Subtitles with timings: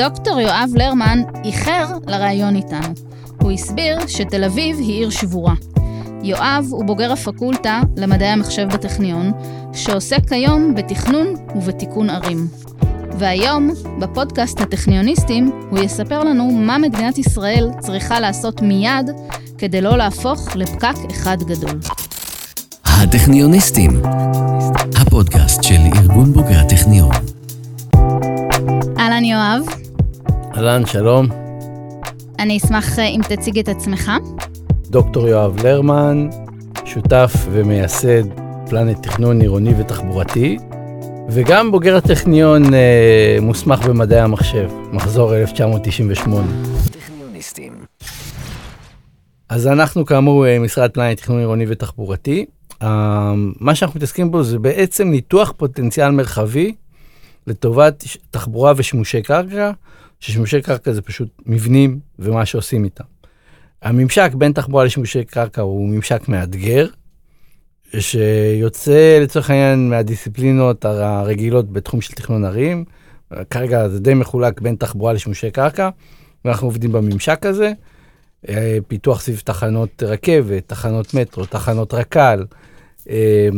[0.00, 2.94] דוקטור יואב לרמן איחר לראיון איתנו.
[3.42, 5.54] הוא הסביר שתל אביב היא עיר שבורה.
[6.22, 9.32] יואב הוא בוגר הפקולטה למדעי המחשב בטכניון,
[9.72, 11.26] שעוסק כיום בתכנון
[11.56, 12.46] ובתיקון ערים.
[13.18, 19.10] והיום, בפודקאסט הטכניוניסטים, הוא יספר לנו מה מדינת ישראל צריכה לעשות מיד
[19.58, 21.80] כדי לא להפוך לפקק אחד גדול.
[22.84, 24.02] הטכניוניסטים,
[24.96, 27.12] הפודקאסט של ארגון בוגרי הטכניון.
[28.98, 29.79] אהלן יואב,
[30.60, 31.26] אהלן, שלום.
[32.38, 34.10] אני אשמח אה, אם תציג את עצמך.
[34.82, 36.28] דוקטור יואב לרמן,
[36.84, 38.22] שותף ומייסד
[38.70, 40.58] פלנט תכנון עירוני ותחבורתי,
[41.28, 46.46] וגם בוגר הטכניון אה, מוסמך במדעי המחשב, מחזור 1998.
[46.92, 47.72] טכניוניסטים.
[49.48, 52.46] אז אנחנו כאמור אה, משרד פלנט תכנון עירוני ותחבורתי.
[52.82, 56.74] אה, מה שאנחנו מתעסקים בו זה בעצם ניתוח פוטנציאל מרחבי
[57.46, 59.70] לטובת תחבורה ושימושי קרקע,
[60.20, 63.04] ששימושי קרקע זה פשוט מבנים ומה שעושים איתם.
[63.82, 66.86] הממשק בין תחבורה לשימושי קרקע הוא ממשק מאתגר,
[67.98, 72.84] שיוצא לצורך העניין מהדיסציפלינות הרגילות בתחום של תכנון ערים.
[73.50, 75.88] כרגע זה די מחולק בין תחבורה לשימושי קרקע,
[76.44, 77.72] ואנחנו עובדים בממשק הזה.
[78.48, 82.44] אה, פיתוח סביב תחנות רכבת, תחנות מטרו, תחנות רק"ל,
[83.10, 83.48] אה,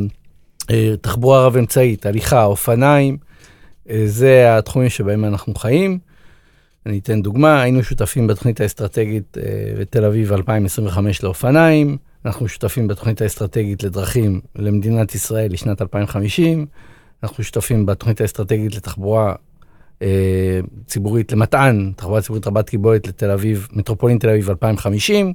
[0.70, 3.16] אה, תחבורה רב-אמצעית, הליכה, אופניים.
[4.04, 5.98] זה התחומים שבהם אנחנו חיים.
[6.86, 13.20] אני אתן דוגמה, היינו שותפים בתוכנית האסטרטגית אה, בתל אביב 2025 לאופניים, אנחנו שותפים בתוכנית
[13.20, 16.66] האסטרטגית לדרכים למדינת ישראל לשנת 2050,
[17.22, 19.34] אנחנו שותפים בתוכנית האסטרטגית לתחבורה
[20.02, 25.32] אה, ציבורית, למטען, תחבורה ציבורית רבת קיבולת לתל אביב, מטרופולין תל אביב 2050,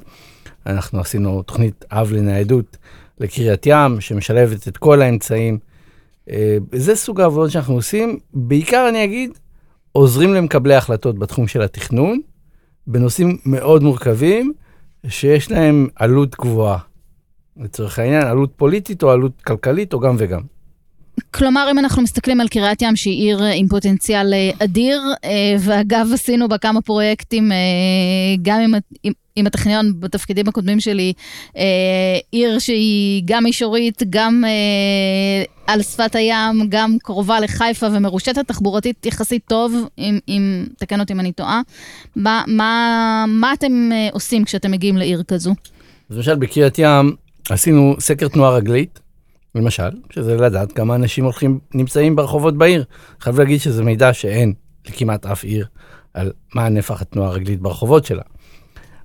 [0.65, 2.77] אנחנו עשינו תוכנית אב לניידות
[3.19, 5.57] לקריית ים, שמשלבת את כל האמצעים.
[6.29, 9.31] אה, זה סוג העבודות שאנחנו עושים, בעיקר אני אגיד,
[9.97, 12.19] עוזרים למקבלי החלטות בתחום של התכנון,
[12.87, 14.53] בנושאים מאוד מורכבים,
[15.07, 16.77] שיש להם עלות גבוהה.
[17.57, 20.41] לצורך העניין, עלות פוליטית או עלות כלכלית או גם וגם.
[21.31, 25.55] כלומר, אם אנחנו מסתכלים על קריית ים, שהיא עיר אה, עם פוטנציאל אה, אדיר, אה,
[25.59, 27.51] ואגב, עשינו בה כמה פרויקטים,
[28.41, 28.73] גם עם,
[29.03, 31.13] עם, עם הטכניון בתפקידים הקודמים שלי,
[32.31, 34.43] עיר שהיא גם מישורית, גם
[35.67, 41.19] על שפת הים, גם קרובה לחיפה ומרושתת תחבורתית יחסית טוב, אם, אם תקן אותי אם
[41.19, 41.61] אני טועה.
[42.15, 45.53] מה, מה, מה אתם עושים כשאתם מגיעים לעיר כזו?
[46.09, 47.15] אז למשל בקריית ים
[47.49, 48.99] עשינו סקר תנועה רגלית,
[49.57, 52.83] למשל, שזה לדעת כמה אנשים הולכים, נמצאים ברחובות בעיר.
[53.21, 54.53] חייב להגיד שזה מידע שאין
[54.87, 55.65] לכמעט אף עיר
[56.13, 58.21] על מה נפח התנועה הרגלית ברחובות שלה.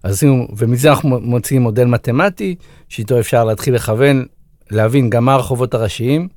[0.03, 2.55] אז עשינו, ומזה אנחנו מוציאים מודל מתמטי,
[2.89, 4.25] שאיתו אפשר להתחיל לכוון,
[4.71, 6.29] להבין גם מה הרחובות הראשיים,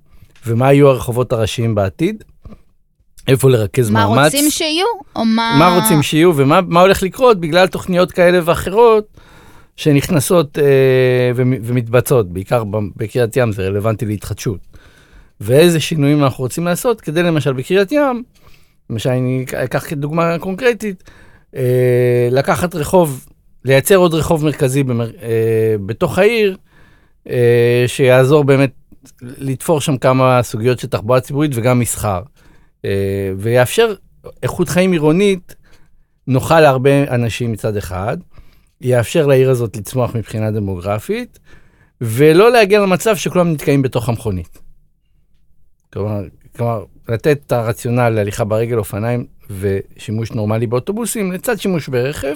[0.46, 2.24] ומה יהיו הרחובות הראשיים בעתיד,
[3.28, 4.26] איפה לרכז מה מאמץ.
[4.26, 4.86] רוצים שיהיו?
[5.16, 5.56] או מה...
[5.60, 9.08] מה רוצים שיהיו ומה מה הולך לקרות בגלל תוכניות כאלה ואחרות
[9.76, 10.64] שנכנסות אה,
[11.36, 12.64] ומ- ומתבצעות, בעיקר
[12.96, 14.60] בקריית ים זה רלוונטי להתחדשות.
[15.42, 18.24] ואיזה שינויים אנחנו רוצים לעשות כדי למשל בקריית ים,
[18.90, 21.04] למשל אני אקח כדוגמה קונקרטית,
[21.56, 23.26] אה, לקחת רחוב,
[23.66, 26.58] לייצר עוד רחוב מרכזי במר, אה, בתוך העיר,
[27.30, 28.72] אה, שיעזור באמת
[29.22, 32.22] לתפור שם כמה סוגיות של תחבורה ציבורית וגם מסחר.
[32.86, 33.94] אה, ויאפשר
[34.44, 35.56] איכות חיים עירונית
[36.28, 38.18] נוחה להרבה אנשים מצד אחד,
[38.82, 41.40] יאפשר לעיר הזאת לצמוח מבחינה דמוגרפית,
[42.02, 44.60] ולא להגיע למצב שכולם נתקעים בתוך המכונית.
[45.94, 46.24] כלומר,
[46.56, 52.36] כלומר, לתת את הרציונל להליכה ברגל, אופניים ושימוש נורמלי באוטובוסים לצד שימוש ברכב,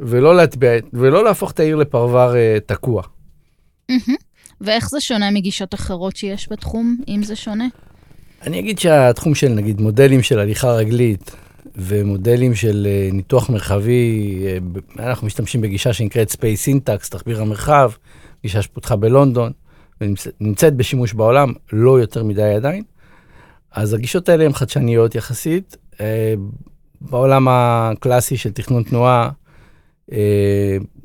[0.00, 3.02] ולא, להטביע, ולא להפוך את העיר לפרבר uh, תקוע.
[3.88, 4.16] מהמם.
[4.60, 7.66] ואיך זה שונה מגישות אחרות שיש בתחום, אם זה שונה?
[8.42, 11.30] אני אגיד שהתחום של נגיד מודלים של הליכה רגלית
[11.74, 17.90] ומודלים של אה, ניתוח מרחבי, אה, אנחנו משתמשים בגישה שנקראת Space Syntax, תחביר המרחב,
[18.42, 19.52] גישה שפותחה בלונדון
[20.00, 22.82] ונמצאת בשימוש בעולם, לא יותר מדי עדיין.
[23.72, 25.76] אז הגישות האלה הן חדשניות יחסית.
[26.00, 26.34] אה,
[27.00, 29.30] בעולם הקלאסי של תכנון תנועה,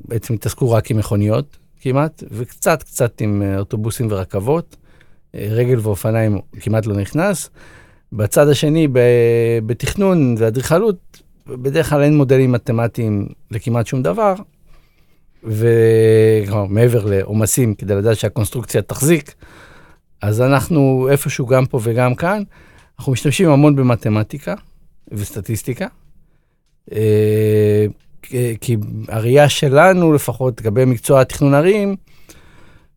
[0.06, 4.76] בעצם התעסקו רק עם מכוניות כמעט, וקצת קצת עם אוטובוסים ורכבות.
[5.34, 7.50] רגל ואופניים כמעט לא נכנס.
[8.14, 8.88] בצד השני,
[9.66, 14.34] בתכנון ואדריכלות, בדרך כלל אין מודלים מתמטיים לכמעט שום דבר,
[15.44, 19.34] וכלומר, מעבר לעומסים, כדי לדעת שהקונסטרוקציה תחזיק,
[20.22, 22.44] אז אנחנו איפשהו גם פה וגם כאן,
[23.00, 24.56] אנחנו משתמשים המון במתמטיקה
[25.12, 25.88] וסטטיסטיקה.
[26.94, 27.86] אה,
[28.22, 31.96] כי- כי הראייה שלנו, לפחות לגבי מקצוע התכנון ערים,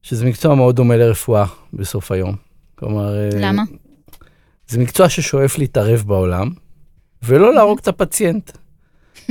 [0.02, 2.34] שזה מקצוע מאוד דומה לרפואה בסוף היום.
[2.74, 3.14] כלומר...
[3.16, 3.62] אה, למה?
[4.68, 6.50] זה מקצוע ששואף להתערב בעולם,
[7.22, 8.50] ולא להרוג את הפציינט.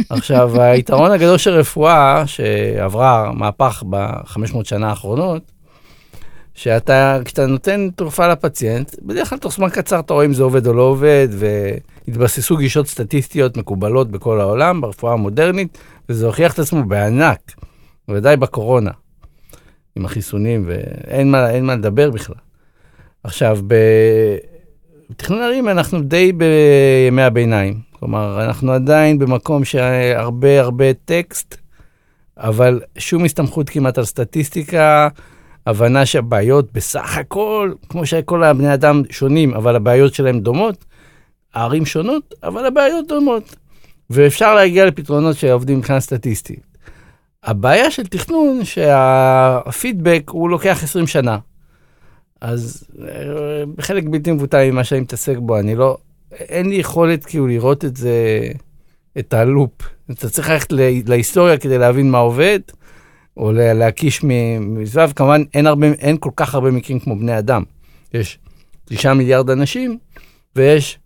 [0.09, 5.51] עכשיו, היתרון הגדול של רפואה, שעברה מהפך ב-500 שנה האחרונות,
[6.55, 10.67] שאתה, כשאתה נותן תרופה לפציינט, בדרך כלל תוך זמן קצר אתה רואה אם זה עובד
[10.67, 15.77] או לא עובד, והתבססו גישות סטטיסטיות מקובלות בכל העולם, ברפואה המודרנית,
[16.09, 17.39] וזה הוכיח את עצמו בענק,
[18.07, 18.91] בוודאי בקורונה,
[19.95, 22.35] עם החיסונים, ואין מה, מה לדבר בכלל.
[23.23, 24.52] עכשיו, בתכנון
[25.21, 27.79] ערים אנחנו די בימי הביניים.
[27.91, 31.57] כלומר, אנחנו עדיין במקום שהרבה הרבה טקסט,
[32.37, 35.07] אבל שום הסתמכות כמעט על סטטיסטיקה,
[35.67, 40.85] הבנה שהבעיות בסך הכל, כמו שכל הבני אדם שונים, אבל הבעיות שלהם דומות,
[41.53, 43.55] הערים שונות, אבל הבעיות דומות.
[44.09, 46.77] ואפשר להגיע לפתרונות שעובדים מבחינה סטטיסטית.
[47.43, 51.37] הבעיה של תכנון, שהפידבק הוא לוקח 20 שנה.
[52.43, 55.97] אז אה, בחלק בלתי מבוטל ממה שאני מתעסק בו, אני לא,
[56.31, 58.47] אין לי יכולת כאילו לראות את זה,
[59.19, 59.71] את הלופ.
[60.11, 60.73] אתה צריך ללכת
[61.07, 62.59] להיסטוריה כדי להבין מה עובד,
[63.37, 64.23] או להקיש
[64.59, 65.13] מסביב.
[65.15, 67.63] כמובן, אין, הרבה, אין כל כך הרבה מקרים כמו בני אדם.
[68.13, 68.39] יש
[68.85, 69.97] תשעה מיליארד אנשים,
[70.55, 70.99] ויש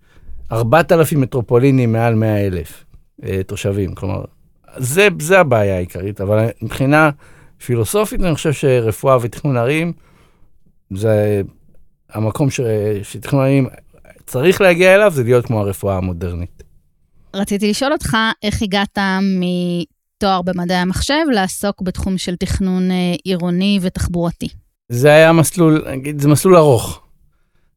[0.52, 2.86] 4,000 מטרופולינים מעל 100 אלף
[3.24, 3.96] אה, תושבים.
[3.96, 4.24] כלומר,
[4.78, 7.10] זה, זה הבעיה העיקרית, אבל מבחינה
[7.66, 9.94] פילוסופית, אני חושב שרפואה ותכנון ערים,
[10.96, 11.42] זה
[12.10, 12.60] המקום ש,
[13.04, 13.68] שתכנון ערים
[14.26, 16.64] צריך להגיע אליו, זה להיות כמו הרפואה המודרנית.
[17.34, 24.48] רציתי לשאול אותך, איך הגעת מתואר במדעי המחשב לעסוק בתחום של תכנון אה, עירוני ותחבורתי?
[24.90, 27.02] זה היה מסלול, נגיד, זה מסלול ארוך.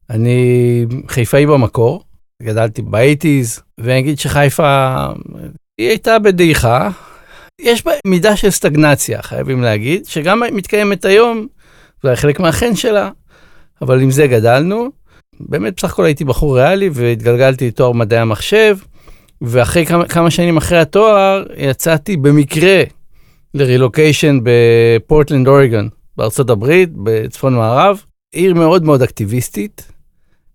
[0.09, 2.03] אני חיפאי במקור,
[2.43, 4.95] גדלתי באייטיז, ואני אגיד שחיפה,
[5.77, 6.89] היא הייתה בדעיכה.
[7.61, 11.47] יש בה מידה של סטגנציה, חייבים להגיד, שגם מתקיימת היום,
[12.03, 13.09] זה היה חלק מהחן שלה,
[13.81, 14.89] אבל עם זה גדלנו.
[15.39, 18.77] באמת, בסך הכל הייתי בחור ריאלי והתגלגלתי לתואר מדעי המחשב,
[19.41, 22.83] ואחרי כמה, כמה שנים אחרי התואר, יצאתי במקרה
[23.53, 28.03] לרילוקיישן בפורטלנד, אורגון, בארצות הברית, בצפון מערב.
[28.31, 29.91] עיר מאוד מאוד אקטיביסטית,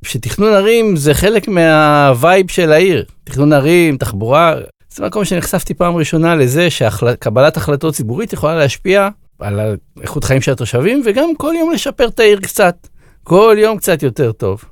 [0.05, 3.05] שתכנון ערים זה חלק מהווייב של העיר.
[3.25, 4.55] תכנון ערים, תחבורה,
[4.91, 10.53] זה מקום שנחשפתי פעם ראשונה לזה שקבלת החלטות ציבורית יכולה להשפיע על איכות חיים של
[10.53, 12.89] התושבים, וגם כל יום לשפר את העיר קצת.
[13.23, 14.65] כל יום קצת יותר טוב.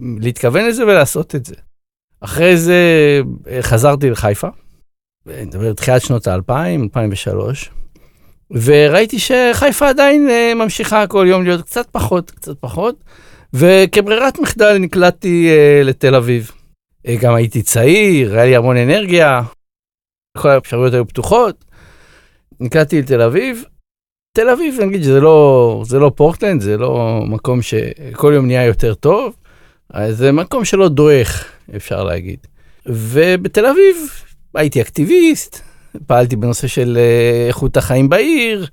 [0.00, 1.54] להתכוון לזה ולעשות את זה.
[2.20, 2.80] אחרי זה
[3.48, 4.48] אה, חזרתי לחיפה,
[5.28, 7.70] אני מדבר תחילת שנות האלפיים, 2003,
[8.50, 13.04] וראיתי שחיפה עדיין uh, ממשיכה כל יום להיות קצת פחות, קצת פחות,
[13.52, 16.50] וכברירת מחדל נקלטתי uh, לתל אביב.
[17.20, 19.42] גם הייתי צעיר, היה לי המון אנרגיה,
[20.38, 21.64] כל האפשרויות היו פתוחות.
[22.60, 23.64] נקלטתי לתל אביב.
[24.32, 28.94] תל אביב, נגיד שזה לא, זה לא פורטלנד, זה לא מקום שכל יום נהיה יותר
[28.94, 29.36] טוב,
[30.10, 31.44] זה מקום שלא דועך,
[31.76, 32.38] אפשר להגיד.
[32.86, 33.96] ובתל אביב
[34.54, 35.60] הייתי אקטיביסט,
[36.06, 38.66] פעלתי בנושא של אה, איכות החיים בעיר,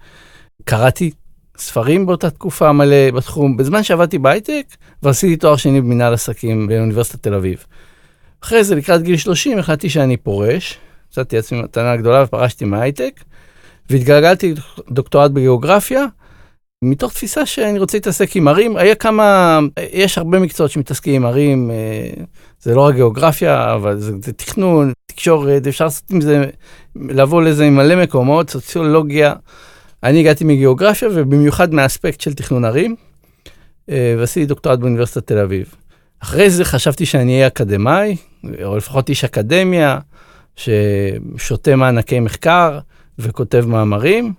[0.64, 1.12] קראתי
[1.58, 3.58] ספרים באותה תקופה מלא בתחום.
[3.58, 4.66] בזמן שעבדתי בהייטק,
[5.04, 7.66] ועשיתי תואר שני במנהל עסקים באוניברסיטת תל אביב.
[8.44, 10.78] אחרי זה, לקראת גיל 30, החלטתי שאני פורש,
[11.12, 13.22] מצאתי עצמי מתנה גדולה ופרשתי מההייטק,
[13.90, 14.54] והתגלגלתי
[14.92, 16.06] דוקטורט בגיאוגרפיה,
[16.84, 19.60] מתוך תפיסה שאני רוצה להתעסק עם ערים, היה כמה,
[19.92, 22.24] יש הרבה מקצועות שמתעסקים עם ערים, אה,
[22.62, 26.46] זה לא רק גיאוגרפיה, אבל זה, זה תכנון, תקשורת, אפשר לעשות עם זה,
[26.96, 29.34] לבוא לזה עם מלא מקומות, סוציולוגיה.
[30.04, 32.96] אני הגעתי מגיאוגרפיה ובמיוחד מהאספקט של תכנון ערים,
[33.90, 35.74] אה, ועשיתי דוקטורט באוניברסיטת תל אביב.
[36.20, 38.16] אחרי זה חשבתי שאני אהיה אקדמאי,
[38.64, 40.00] או לפחות איש אקדמיה,
[40.56, 42.80] ששותה מענקי מחקר
[43.20, 44.34] וכותב מאמרים.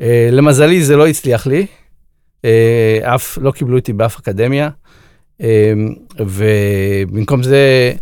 [0.00, 1.66] Uh, למזלי זה לא הצליח לי,
[2.42, 2.46] uh,
[3.02, 4.70] אף לא קיבלו אותי באף אקדמיה,
[5.38, 5.44] uh,
[6.18, 7.92] ובמקום זה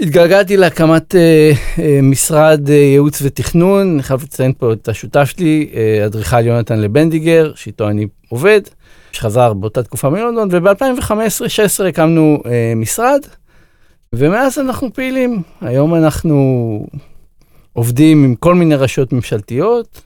[0.00, 5.70] התגלגלתי להקמת uh, uh, משרד uh, ייעוץ ותכנון, אני חייב לציין פה את השותף שלי,
[6.06, 8.60] אדריכל יונתן לבנדיגר, שאיתו אני עובד,
[9.12, 13.20] שחזר באותה תקופה מלונדון, וב-2015-2016 הקמנו uh, משרד,
[14.14, 15.42] ומאז אנחנו פעילים.
[15.60, 16.86] היום אנחנו
[17.76, 20.02] עובדים עם כל מיני רשויות ממשלתיות,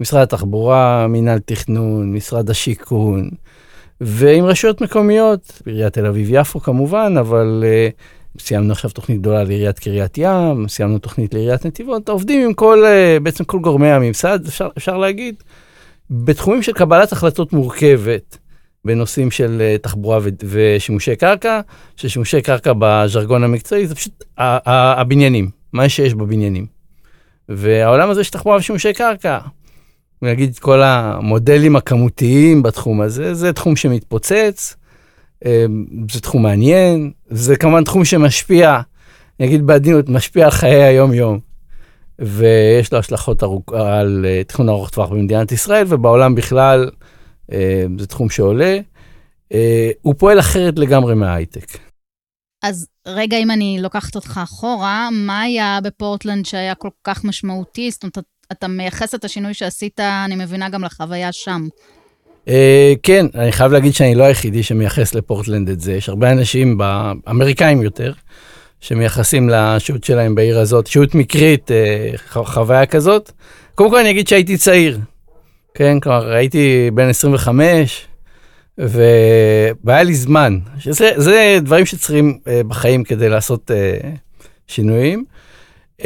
[0.00, 3.30] משרד התחבורה, מינהל תכנון, משרד השיכון,
[4.00, 10.18] ועם רשויות מקומיות, עיריית תל אביב-יפו כמובן, אבל uh, סיימנו עכשיו תוכנית גדולה לעיריית קריית
[10.18, 14.96] ים, סיימנו תוכנית לעיריית נתיבות, עובדים עם כל, uh, בעצם כל גורמי הממסד, אפשר, אפשר
[14.96, 15.34] להגיד,
[16.10, 18.38] בתחומים של קבלת החלטות מורכבת.
[18.84, 21.60] בנושאים של uh, תחבורה ו- ושימושי קרקע,
[21.96, 26.79] ששימושי קרקע בז'רגון המקצועי זה פשוט הבניינים, מה שיש בבניינים.
[27.50, 29.38] והעולם הזה של תחבורה ושימושי קרקע,
[30.22, 34.76] נגיד כל המודלים הכמותיים בתחום הזה, זה תחום שמתפוצץ,
[35.44, 38.80] אמ, זה תחום מעניין, זה כמובן תחום שמשפיע
[39.40, 41.38] אני אגיד בעדינות, משפיע על חיי היום-יום.
[42.18, 43.72] ויש לו השלכות ארוכ...
[43.72, 46.90] על uh, תכנון ארוך טווח במדינת ישראל ובעולם בכלל,
[47.50, 47.54] uh,
[47.98, 48.78] זה תחום שעולה.
[50.02, 51.89] הוא פועל אחרת לגמרי מההייטק.
[52.62, 57.90] אז רגע, אם אני לוקחת אותך אחורה, מה היה בפורטלנד שהיה כל כך משמעותי?
[57.90, 58.18] זאת אומרת,
[58.52, 61.68] אתה מייחס את השינוי שעשית, אני מבינה, גם לחוויה שם.
[62.46, 62.50] Uh,
[63.02, 65.92] כן, אני חייב להגיד שאני לא היחידי שמייחס לפורטלנד את זה.
[65.92, 66.78] יש הרבה אנשים,
[67.30, 68.12] אמריקאים יותר,
[68.80, 73.30] שמייחסים לשהות שלהם בעיר הזאת, שהות מקרית, uh, חוויה כזאת.
[73.74, 74.98] קודם כל אני אגיד שהייתי צעיר,
[75.74, 76.00] כן?
[76.00, 78.06] כלומר, הייתי בן 25,
[79.84, 80.58] והיה לי זמן.
[80.78, 84.06] שזה, זה דברים שצריכים uh, בחיים כדי לעשות uh,
[84.66, 85.24] שינויים.
[86.00, 86.04] Uh,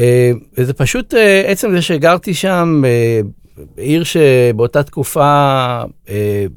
[0.59, 1.15] וזה פשוט
[1.47, 2.83] עצם זה שגרתי שם,
[3.77, 5.25] עיר שבאותה תקופה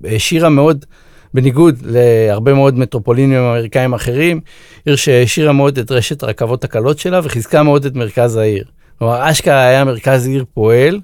[0.03, 0.85] העשירה מאוד,
[1.33, 4.39] בניגוד להרבה מאוד מטרופולינים אמריקאים אחרים,
[4.85, 8.63] עיר שהעשירה מאוד את רשת הרכבות הקלות שלה וחיזקה מאוד את מרכז העיר.
[8.99, 10.99] כלומר, אשכרה היה מרכז עיר פועל,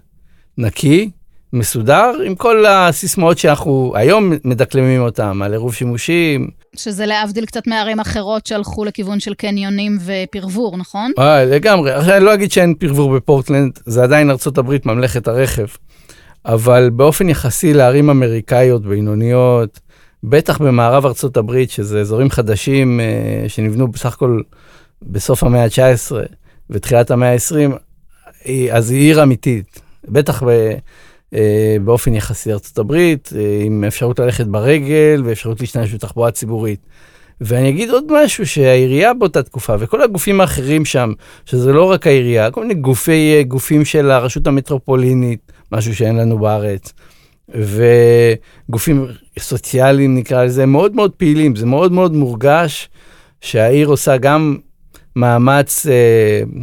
[0.58, 1.10] נקי,
[1.54, 6.50] מסודר, עם כל הסיסמאות שאנחנו היום מדקלמים אותם, על עירוב שימושים.
[6.76, 11.12] שזה להבדיל קצת מערים אחרות שהלכו לכיוון של קניונים ופרבור, נכון?
[11.20, 11.92] אה, לגמרי.
[11.92, 15.66] עכשיו, אני לא אגיד שאין פרבור בפורטלנד, זה עדיין הברית, ממלכת הרכב.
[16.46, 19.80] אבל באופן יחסי לערים אמריקאיות, בינוניות,
[20.24, 24.42] בטח במערב ארצות הברית, שזה אזורים חדשים אה, שנבנו בסך הכל
[25.02, 26.12] בסוף המאה ה-19
[26.70, 27.78] ותחילת המאה ה-20,
[28.72, 29.80] אז היא עיר אמיתית.
[30.08, 30.50] בטח ב...
[31.34, 36.80] אה, באופן יחסי הברית, אה, עם אפשרות ללכת ברגל ואפשרות להשתמש בתחבורה ציבורית.
[37.42, 41.14] ואני אגיד עוד משהו, שהעירייה באותה תקופה וכל הגופים האחרים שם,
[41.46, 46.40] שזה לא רק העירייה, כל מיני גופי, אה, גופים של הרשות המטרופולינית, משהו שאין לנו
[46.40, 46.94] בארץ,
[47.50, 49.08] וגופים
[49.40, 52.90] סוציאליים נקרא לזה, מאוד מאוד פעילים, זה מאוד מאוד מורגש
[53.42, 54.58] שהעיר עושה גם
[55.16, 55.90] מאמץ uh,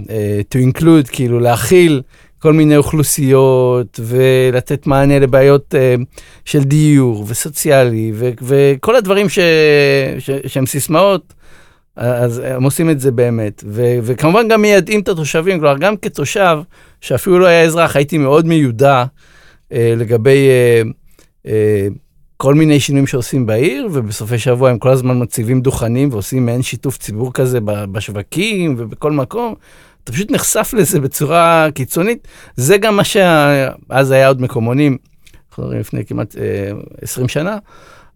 [0.07, 0.11] uh,
[0.55, 2.03] to include, כאילו להכיל
[2.41, 6.05] כל מיני אוכלוסיות ולתת מענה לבעיות uh,
[6.45, 9.39] של דיור וסוציאלי ו- וכל הדברים ש-
[10.19, 11.35] ש- שהם סיסמאות,
[11.97, 13.65] אז הם עושים את זה באמת.
[13.67, 16.59] ו- וכמובן גם מיידעים את התושבים, כלומר גם כתושב,
[17.01, 20.49] שאפילו לא היה אזרח, הייתי מאוד מיודע uh, לגבי
[20.85, 21.51] uh, uh,
[22.37, 26.99] כל מיני שינויים שעושים בעיר, ובסופי שבוע הם כל הזמן מציבים דוכנים ועושים מעין שיתוף
[26.99, 29.55] ציבור כזה בשווקים ובכל מקום.
[30.05, 32.29] אתה פשוט נחשף לזה בצורה קיצונית.
[32.57, 34.97] זה גם מה שאז היה עוד מקומונים,
[35.49, 36.71] אנחנו מדברים לפני כמעט אה,
[37.03, 37.59] 20 שנה,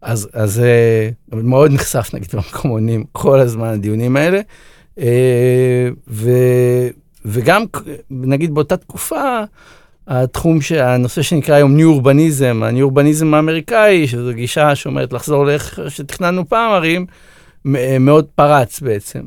[0.03, 4.41] אז, אז אה, מאוד נחשף נגיד במקומונים כל הזמן הדיונים האלה.
[4.99, 6.31] אה, ו,
[7.25, 7.65] וגם
[8.11, 9.43] נגיד באותה תקופה,
[10.09, 16.49] התחום, הנושא שנקרא היום ניו אורבניזם, הניו אורבניזם האמריקאי, שזו גישה שאומרת לחזור לאיך שתכננו
[16.49, 17.07] פעם ערים,
[18.01, 19.21] מאוד פרץ בעצם.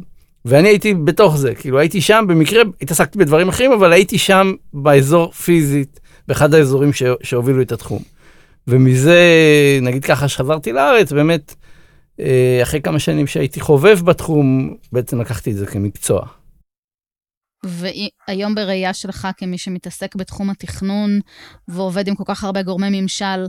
[0.47, 5.31] ואני הייתי בתוך זה, כאילו הייתי שם, במקרה התעסקתי בדברים אחרים, אבל הייתי שם באזור
[5.31, 7.03] פיזית, באחד האזורים ש...
[7.23, 7.99] שהובילו את התחום.
[8.67, 9.19] ומזה,
[9.81, 11.55] נגיד ככה, שחזרתי לארץ, באמת,
[12.19, 16.25] אה, אחרי כמה שנים שהייתי חובב בתחום, בעצם לקחתי את זה כמקצוע.
[17.65, 21.19] והיום בראייה שלך, כמי שמתעסק בתחום התכנון
[21.67, 23.45] ועובד עם כל כך הרבה גורמי ממשל,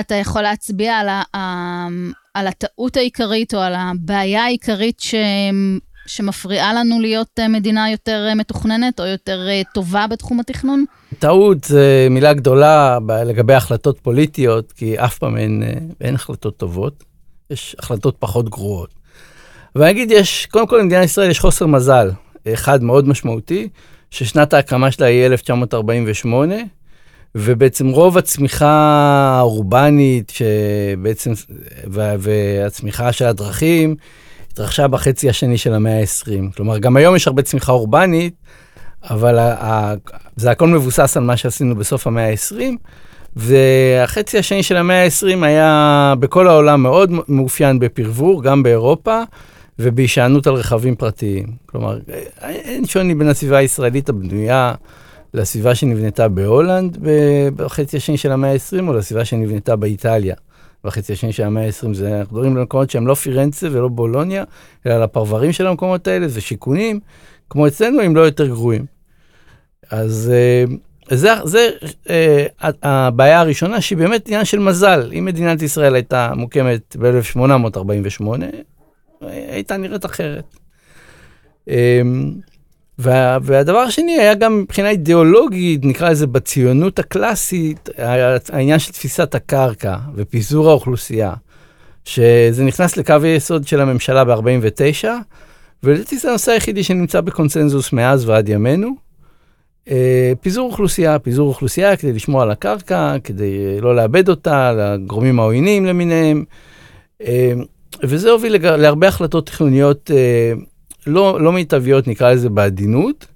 [0.00, 1.86] אתה יכול להצביע על, ה,
[2.34, 5.14] על הטעות העיקרית או על הבעיה העיקרית ש,
[6.08, 10.84] שמפריעה לנו להיות אה, מדינה יותר אה, מתוכננת או יותר אה, טובה בתחום התכנון?
[11.18, 15.62] טעות זה מילה גדולה לגבי החלטות פוליטיות, כי אף פעם אין,
[16.00, 17.04] אין החלטות טובות,
[17.50, 18.94] יש החלטות פחות גרועות.
[19.74, 22.10] ואני אגיד, יש, קודם כל למדינת ישראל יש חוסר מזל,
[22.52, 23.68] אחד מאוד משמעותי,
[24.10, 26.54] ששנת ההקמה שלה היא 1948,
[27.34, 28.70] ובעצם רוב הצמיחה
[29.38, 31.32] האורבנית, שבעצם,
[32.18, 33.96] והצמיחה של הדרכים,
[34.52, 36.56] התרחשה בחצי השני של המאה ה-20.
[36.56, 38.34] כלומר, גם היום יש הרבה צמיחה אורבנית,
[39.02, 39.38] אבל
[40.36, 42.60] זה הכל מבוסס על מה שעשינו בסוף המאה ה-20,
[43.36, 49.22] והחצי השני של המאה ה-20 היה בכל העולם מאוד מאופיין בפרבור, גם באירופה,
[49.78, 51.46] ובהישענות על רכבים פרטיים.
[51.66, 51.98] כלומר,
[52.42, 54.74] אין שוני בין הסביבה הישראלית הבנויה
[55.34, 56.98] לסביבה שנבנתה בהולנד
[57.56, 60.34] בחצי השני של המאה ה-20, או לסביבה שנבנתה באיטליה.
[60.88, 64.44] בחצי השני של המאה ה-20, זה, אנחנו מדברים על מקומות שהם לא פירנצה ולא בולוניה,
[64.86, 67.00] אלא על הפרברים של המקומות האלה, זה שיכונים,
[67.50, 68.86] כמו אצלנו, אם לא יותר גרועים.
[69.90, 70.64] אז אה,
[71.16, 71.68] זה, זה
[72.10, 72.46] אה,
[72.82, 75.10] הבעיה הראשונה, שהיא באמת עניין של מזל.
[75.18, 78.24] אם מדינת ישראל הייתה מוקמת ב-1848,
[79.20, 80.56] הייתה נראית אחרת.
[82.98, 87.88] וה, והדבר השני היה גם מבחינה אידיאולוגית, נקרא לזה בציונות הקלאסית,
[88.52, 91.32] העניין של תפיסת הקרקע ופיזור האוכלוסייה,
[92.04, 95.04] שזה נכנס לקו היסוד של הממשלה ב-49,
[95.82, 99.08] ולדעתי זה הנושא היחידי שנמצא בקונסנזוס מאז ועד ימינו.
[99.90, 105.40] אה, פיזור אוכלוסייה, פיזור אוכלוסייה כדי לשמור על הקרקע, כדי אה, לא לאבד אותה, לגורמים
[105.40, 106.44] העוינים למיניהם.
[107.22, 107.52] אה,
[108.02, 110.52] וזה הוביל להרבה החלטות תכנוניות אה,
[111.08, 113.26] לא, לא מיטביות, נקרא לזה בעדינות,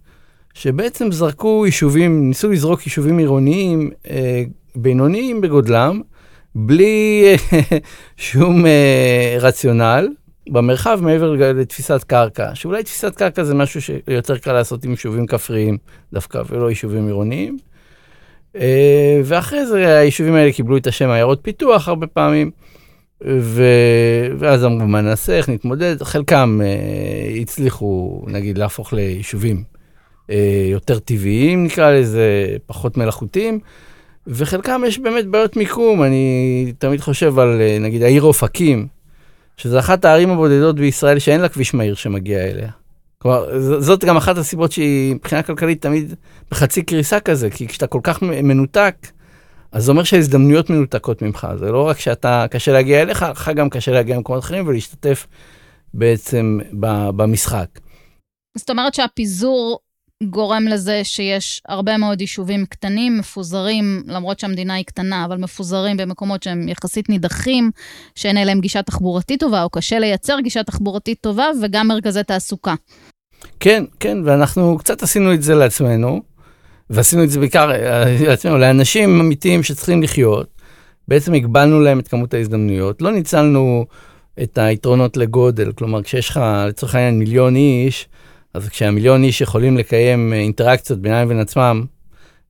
[0.54, 4.42] שבעצם זרקו יישובים, ניסו לזרוק יישובים עירוניים אה,
[4.76, 6.00] בינוניים בגודלם,
[6.54, 7.58] בלי אה,
[8.16, 10.08] שום אה, רציונל,
[10.48, 15.78] במרחב מעבר לתפיסת קרקע, שאולי תפיסת קרקע זה משהו שיותר קל לעשות עם יישובים כפריים
[16.12, 17.58] דווקא, ולא יישובים עירוניים.
[18.56, 22.50] אה, ואחרי זה היישובים האלה קיבלו את השם עיירות פיתוח הרבה פעמים,
[23.26, 23.64] ו...
[24.38, 29.62] ואז אמרו מה נעשה, איך נתמודד, חלקם אה, הצליחו נגיד להפוך ליישובים
[30.30, 33.60] אה, יותר טבעיים נקרא לזה, פחות מלאכותיים.
[34.26, 38.86] וחלקם יש באמת בעיות מיקום, אני תמיד חושב על אה, נגיד העיר אופקים,
[39.56, 42.70] שזה אחת הערים הבודדות בישראל שאין לה כביש מהיר שמגיע אליה.
[43.18, 46.14] כלומר, זאת גם אחת הסיבות שהיא מבחינה כלכלית תמיד
[46.50, 48.94] בחצי קריסה כזה, כי כשאתה כל כך מנותק,
[49.72, 51.46] אז זה אומר שההזדמנויות מנותקות ממך.
[51.58, 55.26] זה לא רק שאתה, קשה להגיע אליך, לך גם קשה להגיע למקומות אחרים ולהשתתף
[55.94, 56.58] בעצם
[57.16, 57.66] במשחק.
[58.58, 59.78] זאת אומרת שהפיזור
[60.30, 66.42] גורם לזה שיש הרבה מאוד יישובים קטנים, מפוזרים, למרות שהמדינה היא קטנה, אבל מפוזרים במקומות
[66.42, 67.70] שהם יחסית נידחים,
[68.14, 72.74] שאין אליהם גישה תחבורתית טובה, או קשה לייצר גישה תחבורתית טובה, וגם מרכזי תעסוקה.
[73.60, 76.20] כן, כן, ואנחנו קצת עשינו את זה לעצמנו,
[76.92, 80.46] ועשינו את זה בעיקר אה, לעצמנו, לאנשים אמיתיים שצריכים לחיות.
[81.08, 83.86] בעצם הגבלנו להם את כמות ההזדמנויות, לא ניצלנו
[84.42, 88.08] את היתרונות לגודל, כלומר כשיש לך לצורך העניין מיליון איש,
[88.54, 91.84] אז כשהמיליון איש יכולים לקיים אה, אינטראקציות בינם לבין עצמם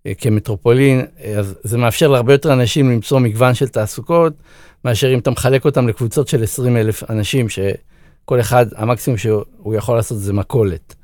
[0.06, 4.32] אה, כמטרופולין, אה, אז זה מאפשר להרבה יותר אנשים למצוא מגוון של תעסוקות,
[4.84, 9.96] מאשר אם אתה מחלק אותם לקבוצות של 20 אלף אנשים, שכל אחד, המקסימום שהוא יכול
[9.96, 10.94] לעשות זה מכולת.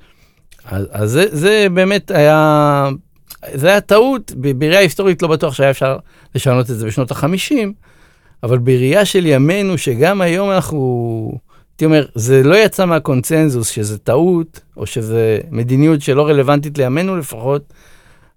[0.65, 2.89] אז, אז זה, זה באמת היה,
[3.55, 5.97] זה היה טעות, בראייה היסטורית לא בטוח שהיה אפשר
[6.35, 7.55] לשנות את זה בשנות ה-50,
[8.43, 11.33] אבל בראייה של ימינו, שגם היום אנחנו,
[11.73, 17.73] הייתי אומר, זה לא יצא מהקונצנזוס שזה טעות, או שזה מדיניות שלא רלוונטית לימינו לפחות,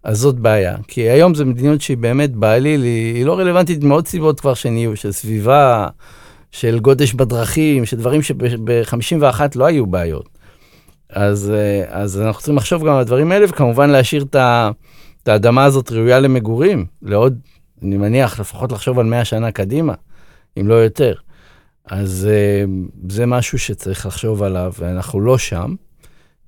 [0.04, 0.78] אז זאת בעיה.
[0.88, 4.96] כי היום זו מדיניות שהיא באמת בעליל, היא, היא לא רלוונטית מעוד סיבות כבר שנהיו,
[4.96, 5.88] של סביבה,
[6.52, 10.31] של גודש בדרכים, של דברים שב-51 לא היו בעיות.
[11.12, 15.92] אז, אה, אז אנחנו צריכים לחשוב גם על הדברים האלה, וכמובן להשאיר את, האדמה הזאת
[15.92, 17.40] ראויה למגורים, לעוד,
[17.84, 19.94] אני מניח, לפחות לחשוב על 100 שנה קדימה,
[20.60, 21.14] אם לא יותר.
[21.86, 22.64] אז אה,
[23.10, 25.76] זה משהו שצריך לחשוב עליו, ואנחנו לא שם,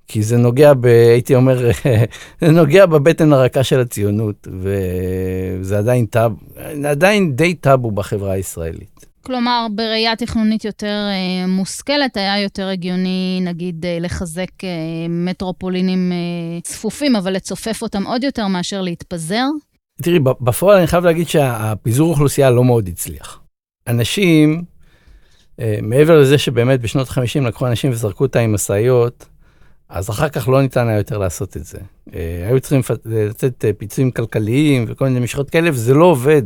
[0.08, 1.70] כי זה נוגע, ב, הייתי אומר,
[2.42, 6.32] זה נוגע בבטן הרכה של הציונות, וזה עדיין, טאב,
[6.86, 9.06] עדיין די טאבו בחברה הישראלית.
[9.26, 14.70] כלומר, בראייה תכנונית יותר אה, מושכלת, היה יותר הגיוני, נגיד, אה, לחזק אה,
[15.10, 19.46] מטרופולינים אה, צפופים, אבל לצופף אותם עוד יותר מאשר להתפזר.
[20.02, 23.40] תראי, בפועל אני חייב להגיד שהפיזור אוכלוסייה לא מאוד הצליח.
[23.88, 24.64] אנשים,
[25.60, 29.26] אה, מעבר לזה שבאמת בשנות ה-50 לקחו אנשים וזרקו אותם עם משאיות,
[29.90, 31.78] אז אחר כך לא ניתן היה יותר לעשות את זה.
[32.14, 36.44] אה, היו צריכים לתת אה, פיצויים כלכליים וכל מיני משחות כאלה, וזה לא עובד.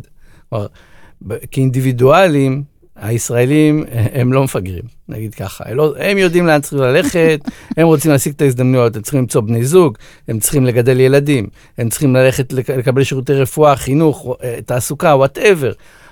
[0.50, 0.68] כלומר,
[1.52, 2.64] כאינדיבידואלים,
[2.96, 5.64] הישראלים הם לא מפגרים, נגיד ככה.
[5.68, 7.40] הם, לא, הם יודעים לאן צריכים ללכת,
[7.78, 11.90] הם רוצים להשיג את ההזדמנויות, הם צריכים למצוא בני זוג, הם צריכים לגדל ילדים, הם
[11.90, 15.72] צריכים ללכת לק- לקבל שירותי רפואה, חינוך, אה, תעסוקה, וואטאבר.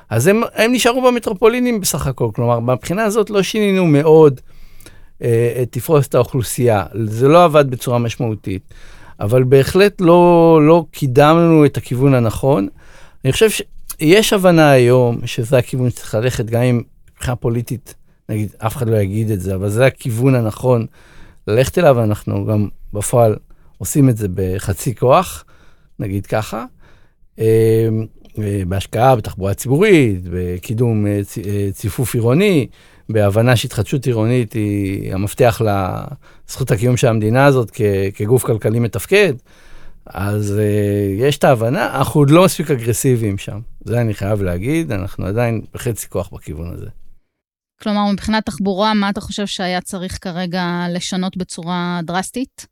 [0.10, 2.30] אז הם, הם נשארו במטרופולינים בסך הכל.
[2.36, 4.42] כלומר, מבחינה הזאת לא שינינו מאוד
[5.22, 5.78] אה, את
[6.16, 6.84] האוכלוסייה.
[7.06, 8.74] זה לא עבד בצורה משמעותית,
[9.20, 12.68] אבל בהחלט לא, לא קידמנו את הכיוון הנכון.
[13.26, 13.50] אני חושב
[14.00, 16.82] שיש הבנה היום שזה הכיוון שצריך ללכת, גם אם
[17.16, 17.96] מבחינה פוליטית,
[18.30, 20.86] נגיד, אף אחד לא יגיד את זה, אבל זה הכיוון הנכון
[21.48, 23.36] ללכת אליו, אנחנו גם בפועל
[23.78, 25.46] עושים את זה בחצי כוח,
[26.00, 26.66] נגיד ככה.
[27.40, 27.88] אה,
[28.40, 32.68] אה, בהשקעה בתחבורה ציבורית, בקידום אה, אה, ציפוף עירוני,
[33.10, 37.72] בהבנה שהתחדשות עירונית היא המפתח לזכות הקיום של המדינה הזאת
[38.16, 39.34] כגוף כלכלי מתפקד.
[40.06, 43.60] אז uh, יש את ההבנה, אנחנו עוד לא מספיק אגרסיביים שם.
[43.84, 46.88] זה אני חייב להגיד, אנחנו עדיין בחצי כוח בכיוון הזה.
[47.82, 52.68] כלומר, מבחינת תחבורה, מה אתה חושב שהיה צריך כרגע לשנות בצורה דרסטית?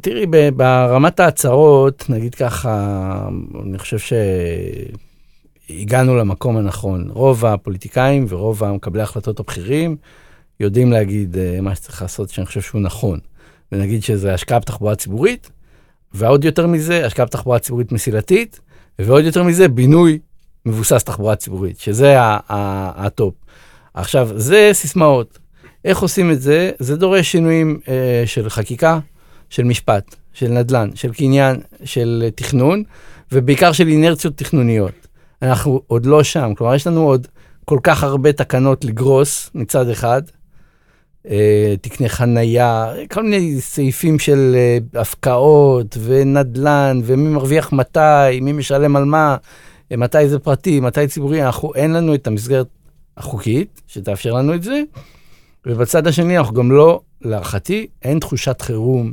[0.00, 0.26] תראי,
[0.56, 3.28] ברמת ההצהרות, נגיד ככה,
[3.62, 4.16] אני חושב
[5.68, 7.10] שהגענו למקום הנכון.
[7.10, 9.96] רוב הפוליטיקאים ורוב המקבלי ההחלטות הבכירים
[10.60, 13.18] יודעים להגיד uh, מה שצריך לעשות, שאני חושב שהוא נכון.
[13.72, 15.50] ונגיד שזה השקעה בתחבורה ציבורית,
[16.14, 18.60] ועוד יותר מזה, השקעה בתחבורה ציבורית מסילתית,
[18.98, 20.18] ועוד יותר מזה, בינוי
[20.66, 23.34] מבוסס תחבורה ציבורית, שזה הטופ.
[23.94, 25.38] עכשיו, זה סיסמאות.
[25.84, 26.70] איך עושים את זה?
[26.78, 28.98] זה דורש שינויים אה, של חקיקה,
[29.50, 32.82] של משפט, של נדל"ן, של קניין, של תכנון,
[33.32, 35.06] ובעיקר של אינרציות תכנוניות.
[35.42, 37.26] אנחנו עוד לא שם, כלומר, יש לנו עוד
[37.64, 40.22] כל כך הרבה תקנות לגרוס מצד אחד,
[41.80, 49.04] תקני חנייה, כל מיני סעיפים של אה, הפקעות ונדל"ן, ומי מרוויח מתי, מי משלם על
[49.04, 49.36] מה,
[49.92, 52.66] אה, מתי זה פרטי, מתי ציבורי, אנחנו, אין לנו את המסגרת
[53.16, 54.82] החוקית שתאפשר לנו את זה,
[55.66, 59.12] ובצד השני אנחנו גם לא, להערכתי, אין תחושת חירום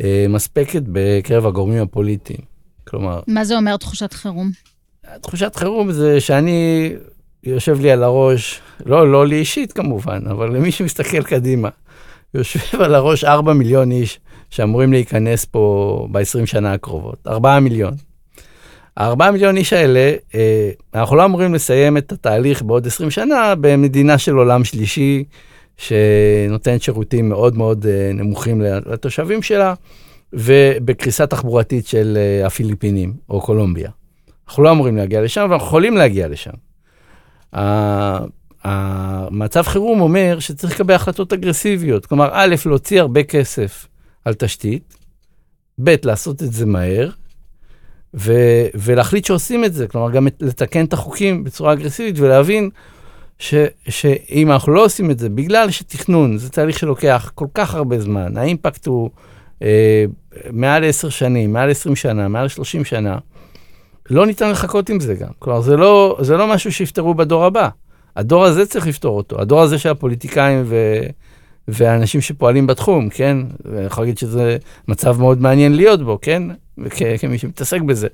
[0.00, 2.40] אה, מספקת בקרב הגורמים הפוליטיים.
[2.88, 3.20] כלומר...
[3.26, 4.50] מה זה אומר תחושת חירום?
[5.20, 6.92] תחושת חירום זה שאני
[7.46, 11.68] יושב לי על הראש, לא, לא לי אישית כמובן, אבל למי שמסתכל קדימה,
[12.34, 17.94] יושב על הראש 4 מיליון איש שאמורים להיכנס פה ב-20 שנה הקרובות, 4 מיליון.
[18.96, 24.18] ה-4 מיליון איש האלה, אה, אנחנו לא אמורים לסיים את התהליך בעוד 20 שנה במדינה
[24.18, 25.24] של עולם שלישי,
[25.76, 29.74] שנותנת שירותים מאוד מאוד אה, נמוכים לתושבים שלה,
[30.32, 33.90] ובקריסה תחבורתית של אה, הפיליפינים או קולומביה.
[34.48, 36.65] אנחנו לא אמורים להגיע לשם, ואנחנו יכולים להגיע לשם.
[38.62, 42.06] המצב חירום אומר שצריך לקבל החלטות אגרסיביות.
[42.06, 43.86] כלומר, א', להוציא הרבה כסף
[44.24, 44.96] על תשתית,
[45.84, 47.10] ב', לעשות את זה מהר,
[48.14, 49.88] ו- ולהחליט שעושים את זה.
[49.88, 52.70] כלומר, גם לתקן את החוקים בצורה אגרסיבית ולהבין
[53.38, 53.54] ש-
[53.88, 58.36] שאם אנחנו לא עושים את זה, בגלל שתכנון זה תהליך שלוקח כל כך הרבה זמן,
[58.36, 59.10] האימפקט הוא
[59.62, 60.04] אה,
[60.52, 63.18] מעל 10 שנים, מעל 20 שנה, מעל 30 שנה,
[64.10, 65.28] לא ניתן לחכות עם זה גם.
[65.38, 67.68] כלומר, זה לא, זה לא משהו שיפתרו בדור הבא.
[68.16, 69.40] הדור הזה צריך לפתור אותו.
[69.40, 70.76] הדור הזה של הפוליטיקאים ו...
[71.68, 73.38] והאנשים שפועלים בתחום, כן?
[73.64, 74.56] ואני יכול להגיד שזה
[74.88, 76.42] מצב מאוד מעניין להיות בו, כן?
[76.78, 77.02] וכ...
[77.20, 78.08] כמי שמתעסק בזה.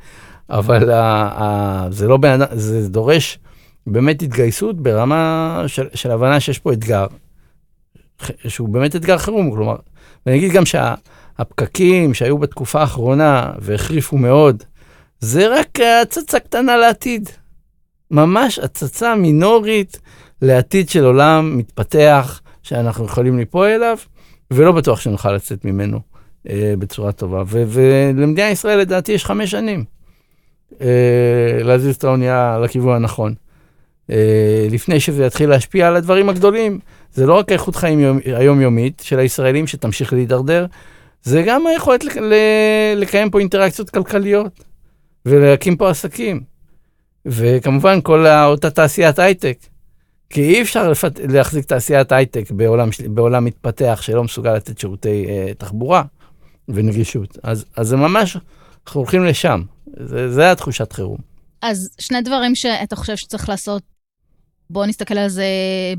[0.51, 1.03] אבל ה...
[1.43, 1.87] ה...
[1.91, 3.39] זה לא בן זה דורש
[3.87, 7.07] באמת התגייסות ברמה של, של הבנה שיש פה אתגר,
[8.49, 9.51] שהוא באמת אתגר חירום.
[9.51, 9.77] כלומר,
[10.27, 14.63] ואני אגיד גם שהפקקים שהיו בתקופה האחרונה והחריפו מאוד,
[15.23, 17.29] זה רק הצצה קטנה לעתיד.
[18.11, 20.01] ממש הצצה מינורית
[20.43, 23.97] לעתיד של עולם מתפתח, שאנחנו יכולים ליפול אליו,
[24.51, 26.01] ולא בטוח שנוכל לצאת ממנו
[26.49, 27.43] אה, בצורה טובה.
[27.47, 27.63] ו-
[28.51, 29.85] ישראל, לדעתי, יש חמש שנים
[30.81, 33.35] אה, להזיז את האונייה לכיוון הנכון.
[34.11, 36.79] אה, לפני שזה יתחיל להשפיע על הדברים הגדולים.
[37.13, 40.67] זה לא רק איכות חיים יום, היומיומית של הישראלים שתמשיך להידרדר,
[41.23, 42.35] זה גם היכולת ל-
[42.97, 44.72] לקיים פה אינטראקציות כלכליות.
[45.27, 46.41] ולהקים פה עסקים.
[47.27, 49.59] וכמובן, כל אותה תעשיית הייטק.
[50.31, 51.21] כי אי אפשר לפת...
[51.29, 56.03] להחזיק תעשיית הייטק בעולם, בעולם מתפתח שלא מסוגל לתת שירותי אה, תחבורה
[56.69, 57.39] ונגישות.
[57.43, 58.37] אז, אז זה ממש,
[58.87, 59.63] אנחנו הולכים לשם.
[60.01, 61.19] זה, זה התחושת חירום.
[61.63, 63.83] אז שני דברים שאתה חושב שצריך לעשות,
[64.71, 65.47] בואו נסתכל על זה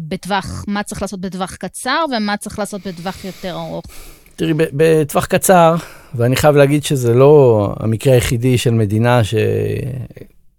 [0.07, 3.85] בטווח, מה צריך לעשות בטווח קצר ומה צריך לעשות בטווח יותר ארוך.
[4.35, 5.75] תראי, בטווח קצר,
[6.15, 9.21] ואני חייב להגיד שזה לא המקרה היחידי של מדינה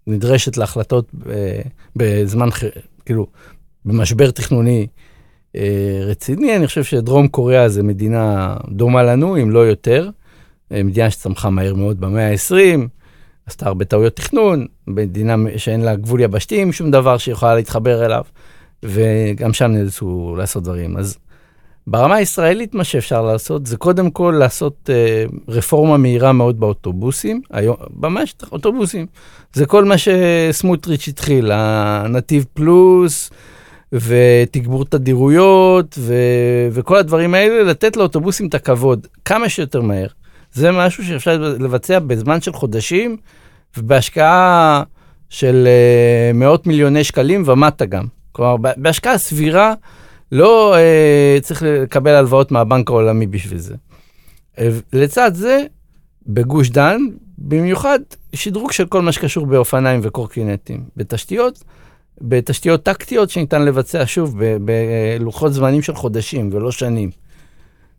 [0.07, 1.61] שנדרשת להחלטות אה,
[1.97, 2.49] בזמן,
[3.05, 3.27] כאילו,
[3.85, 4.87] במשבר תכנוני
[5.57, 10.11] אה, רציני, אני חושב שדרום קוריאה זה מדינה דומה לנו, אם לא יותר.
[10.73, 12.81] אה, מדינה שצמחה מהר מאוד במאה ה-20,
[13.47, 18.25] עשתה הרבה טעויות תכנון, מדינה שאין לה גבול יבשתי עם שום דבר שיכולה להתחבר אליו,
[18.83, 20.97] וגם שם נאלצו לעשות דברים.
[20.97, 21.19] אז
[21.87, 27.77] ברמה הישראלית, מה שאפשר לעשות זה קודם כל לעשות אה, רפורמה מהירה מאוד באוטובוסים, היום,
[27.97, 29.07] ממש אוטובוסים.
[29.53, 33.31] זה כל מה שסמוטריץ' התחיל, הנתיב פלוס,
[33.93, 36.15] ותגבור תדירויות, ו,
[36.73, 40.07] וכל הדברים האלה, לתת לאוטובוסים את הכבוד כמה שיותר מהר.
[40.53, 43.17] זה משהו שאפשר לבצע בזמן של חודשים,
[43.77, 44.83] ובהשקעה
[45.31, 48.05] של אה, מאות מיליוני שקלים ומטה גם.
[48.33, 49.75] כלומר, בהשקעה סבירה,
[50.35, 53.75] לא אה, צריך לקבל הלוואות מהבנק העולמי בשביל זה.
[54.59, 55.63] אה, לצד זה,
[56.27, 57.01] בגוש דן,
[57.39, 57.99] במיוחד
[58.33, 60.85] שדרוג של כל מה שקשור באופניים וקורקינטים.
[60.97, 61.65] בתשתיות,
[62.21, 67.11] בתשתיות טקטיות שניתן לבצע שוב בלוחות זמנים של חודשים ולא שנים.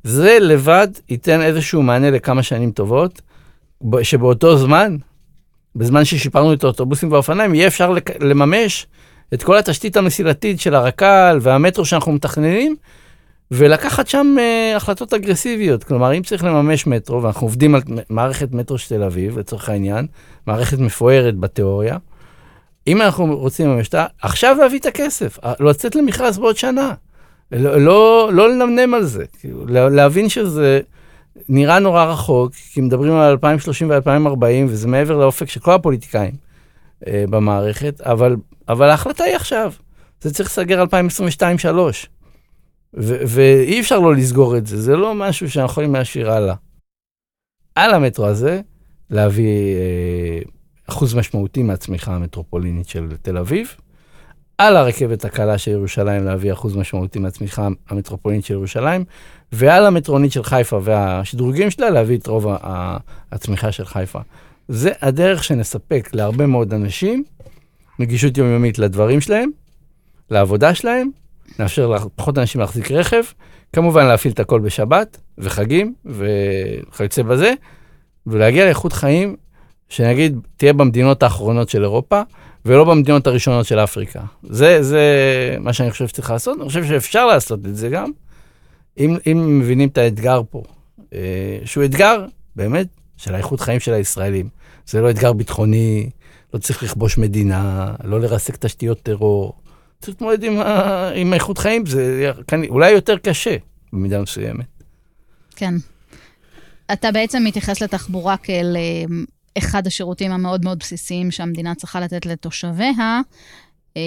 [0.04, 3.22] זה לבד ייתן איזשהו מענה לכמה שנים טובות,
[4.02, 4.98] שבאותו זמן,
[5.76, 8.88] בזמן ששיפרנו את האוטובוסים והאופניים, יהיה אפשר לממש
[9.34, 12.76] את כל התשתית המסילתית של הרק"ל והמטרו שאנחנו מתכננים,
[13.52, 15.84] ולקחת שם uh, החלטות אגרסיביות.
[15.84, 20.08] כלומר, אם צריך לממש מטרו, ואנחנו עובדים על מערכת מטרו של תל אביב, לצורך העניין,
[20.48, 21.98] מערכת מפוארת בתיאוריה,
[22.88, 26.94] אם אנחנו רוצים לממש אותה, עכשיו להביא את הכסף, לצאת למכרז בעוד שנה.
[27.52, 30.80] לא, לא, לא לנמנם על זה, כאילו, להבין שזה
[31.50, 36.34] נראה נורא רחוק, כי מדברים על 2030 ו-2040, וזה מעבר לאופק של כל הפוליטיקאים
[37.08, 38.36] אה, במערכת, אבל
[38.70, 39.74] אבל ההחלטה היא עכשיו.
[40.22, 40.88] זה צריך לסגר 2022-2023.
[42.98, 46.56] ו- ואי אפשר לא לסגור את זה, זה לא משהו שאנחנו יכולים להשאיר הלאה.
[47.76, 48.62] על המטרו הזה,
[49.10, 50.40] להביא אה,
[50.90, 53.76] אחוז משמעותי מהצמיחה המטרופולינית של תל אביב,
[54.58, 59.06] על הרכבת הקלה של ירושלים להביא אחוז משמעותי מהצמיחה המטרופולינית של ירושלים,
[59.52, 62.48] ועל המטרונית של חיפה והשדרוגים שלה להביא את רוב
[63.32, 64.20] הצמיחה של חיפה.
[64.68, 67.24] זה הדרך שנספק להרבה מאוד אנשים
[68.00, 69.50] נגישות יומיומית לדברים שלהם,
[70.30, 71.10] לעבודה שלהם,
[71.60, 73.24] נאפשר לפחות אנשים להחזיק רכב,
[73.74, 77.54] כמובן להפעיל את הכל בשבת וחגים וכיוצא בזה,
[78.28, 79.36] ולהגיע לאיכות חיים
[79.90, 82.22] שנגיד תהיה במדינות האחרונות של אירופה,
[82.66, 84.22] ולא במדינות הראשונות של אפריקה.
[84.44, 85.04] זה, זה
[85.60, 88.12] מה שאני חושב שצריך לעשות, אני חושב שאפשר לעשות את זה גם,
[88.98, 90.64] אם, אם מבינים את האתגר פה,
[91.14, 94.50] אה, שהוא אתגר באמת של האיכות חיים של הישראלים.
[94.88, 96.10] זה לא אתגר ביטחוני,
[96.56, 99.54] לא צריך לכבוש מדינה, לא לרסק תשתיות טרור.
[100.00, 100.60] צריך להתמודד עם,
[101.16, 102.32] עם האיכות חיים, זה
[102.70, 103.56] אולי יותר קשה
[103.94, 104.66] במידה מסוימת.
[105.56, 105.74] כן.
[106.94, 109.16] אתה בעצם מתייחס לתחבורה כאל אה,
[109.58, 113.22] אחד השירותים המאוד מאוד בסיסיים שהמדינה צריכה לתת לתושביה,
[113.98, 114.02] אה,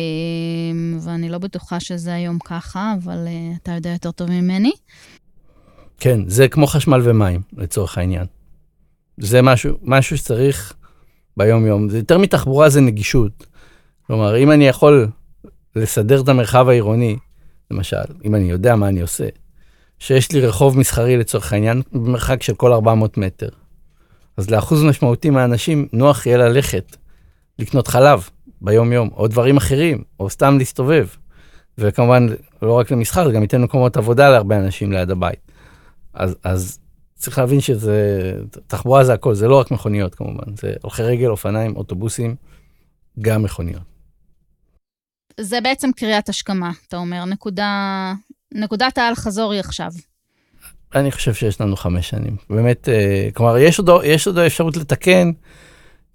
[1.01, 4.73] ואני לא בטוחה שזה היום ככה, אבל אה, אתה יודע יותר טוב ממני.
[5.99, 8.27] כן, זה כמו חשמל ומים, לצורך העניין.
[9.17, 10.78] זה משהו, משהו שצריך
[11.39, 11.89] ביום-יום.
[11.89, 13.47] זה יותר מתחבורה, זה נגישות.
[14.07, 15.09] כלומר, אם אני יכול
[15.77, 17.17] לסדר את המרחב העירוני,
[17.71, 19.29] למשל, אם אני יודע מה אני עושה,
[19.99, 23.49] שיש לי רחוב מסחרי לצורך העניין, במרחק של כל 400 מטר.
[24.37, 26.97] אז לאחוז משמעותי מהאנשים נוח יהיה ללכת,
[27.59, 28.29] לקנות חלב
[28.61, 31.07] ביום-יום, או דברים אחרים, או סתם להסתובב.
[31.79, 32.27] וכמובן,
[32.63, 35.53] לא רק למסחר, זה גם ייתן מקומות עבודה להרבה אנשים ליד הבית.
[36.15, 36.79] אז, אז
[37.19, 38.33] צריך להבין שזה,
[38.67, 42.37] תחבורה זה הכל, זה לא רק מכוניות כמובן, זה הולכי רגל, אופניים, אוטובוסים,
[43.21, 43.83] גם מכוניות.
[45.41, 48.13] זה בעצם קריאת השכמה, אתה אומר, נקודה,
[48.55, 49.91] נקודת האל-חזור היא עכשיו.
[50.95, 52.37] אני חושב שיש לנו חמש שנים.
[52.51, 55.31] באמת, אה, כלומר, יש עוד, יש עוד אפשרות לתקן,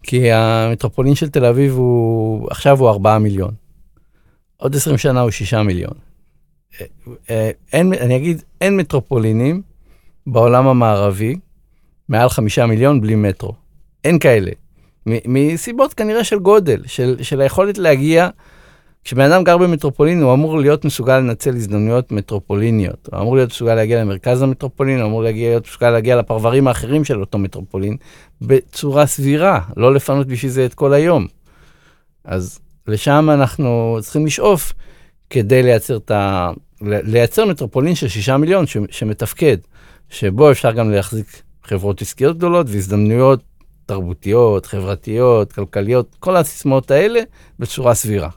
[0.04, 3.54] כי המטרופולין של תל אביב הוא, עכשיו הוא 4 מיליון.
[4.58, 5.94] עוד 20 שנה הוא 6 מיליון.
[6.82, 6.86] אה,
[7.30, 9.62] אה, אין, אני אגיד, אין מטרופולינים
[10.28, 11.36] בעולם המערבי
[12.10, 13.54] מעל 5 מיליון בלי מטרו.
[14.04, 14.52] אין כאלה.
[15.06, 18.30] מסיבות כנראה של גודל, של, של היכולת להגיע
[19.04, 23.10] כשבן אדם גר במטרופולין, הוא אמור להיות מסוגל לנצל הזדמנויות מטרופוליניות.
[23.12, 27.04] הוא אמור להיות מסוגל להגיע למרכז המטרופולין, הוא אמור להגיע, להיות מסוגל להגיע לפרברים האחרים
[27.04, 27.98] של אותו מטרופולין
[28.42, 31.28] בצורה סבירה, לא לפנות בשביל זה את כל היום.
[32.24, 34.74] אז לשם אנחנו צריכים לשאוף
[35.30, 36.52] כדי לייצר, את ה...
[36.82, 38.78] לייצר מטרופולין של שישה מיליון ש...
[38.92, 39.58] שמתפקד,
[40.14, 43.44] שבו אפשר גם להחזיק חברות עסקיות גדולות והזדמנויות
[43.86, 47.20] תרבותיות, חברתיות, כלכליות, כל הסיסמאות האלה
[47.60, 48.30] בצורה סבירה.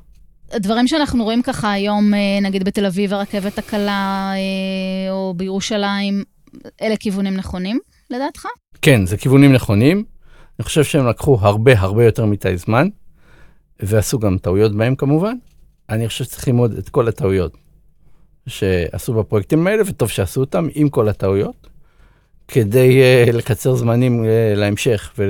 [0.52, 6.24] הדברים שאנחנו רואים ככה היום, אה, נגיד בתל אביב, הרכבת הקלה, אה, או בירושלים,
[6.82, 7.78] אלה כיוונים נכונים,
[8.10, 8.46] לדעתך?
[8.82, 10.04] כן, זה כיוונים נכונים.
[10.58, 12.88] אני חושב שהם לקחו הרבה הרבה יותר מדי זמן,
[13.80, 15.34] ועשו גם טעויות בהם כמובן.
[15.90, 17.65] אני חושב שצריך ללמוד את כל הטעויות
[18.46, 21.66] שעשו בפרויקטים האלה, וטוב שעשו אותם עם כל הטעויות.
[22.48, 24.26] כדי uh, לקצר זמנים uh,
[24.58, 25.20] להמשך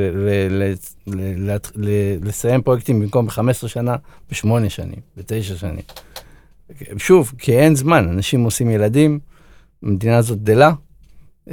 [1.76, 3.96] ולסיים פרויקטים במקום ב-15 שנה,
[4.30, 5.82] ב-8 שנים, ב-9 שנים.
[6.98, 9.18] שוב, כי אין זמן, אנשים עושים ילדים,
[9.82, 10.72] המדינה הזאת גדלה,
[11.48, 11.50] uh,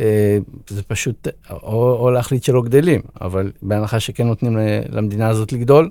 [0.68, 4.58] זה פשוט, או, או להחליט שלא גדלים, אבל בהנחה שכן נותנים
[4.90, 5.90] למדינה הזאת לגדול,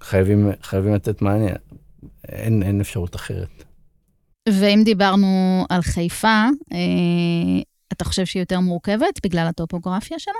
[0.00, 1.50] חייבים, חייבים לתת מענה,
[2.28, 3.64] אין, אין אפשרות אחרת.
[4.52, 6.46] ואם דיברנו על חיפה,
[7.92, 10.34] אתה חושב שהיא יותר מורכבת בגלל הטופוגרפיה שלה?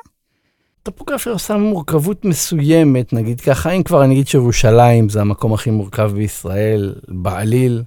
[0.83, 6.11] טופוגרפיה עושה מורכבות מסוימת, נגיד ככה, אם כבר אני אגיד שירושלים זה המקום הכי מורכב
[6.15, 7.83] בישראל, בעליל,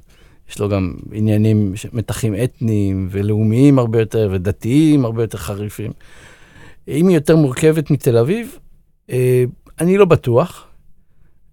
[0.49, 5.91] יש לו גם עניינים, מתחים אתניים ולאומיים הרבה יותר, ודתיים הרבה יותר חריפים.
[6.87, 8.57] אם היא יותר מורכבת מתל אביב,
[9.09, 9.43] אה,
[9.79, 10.67] אני לא בטוח.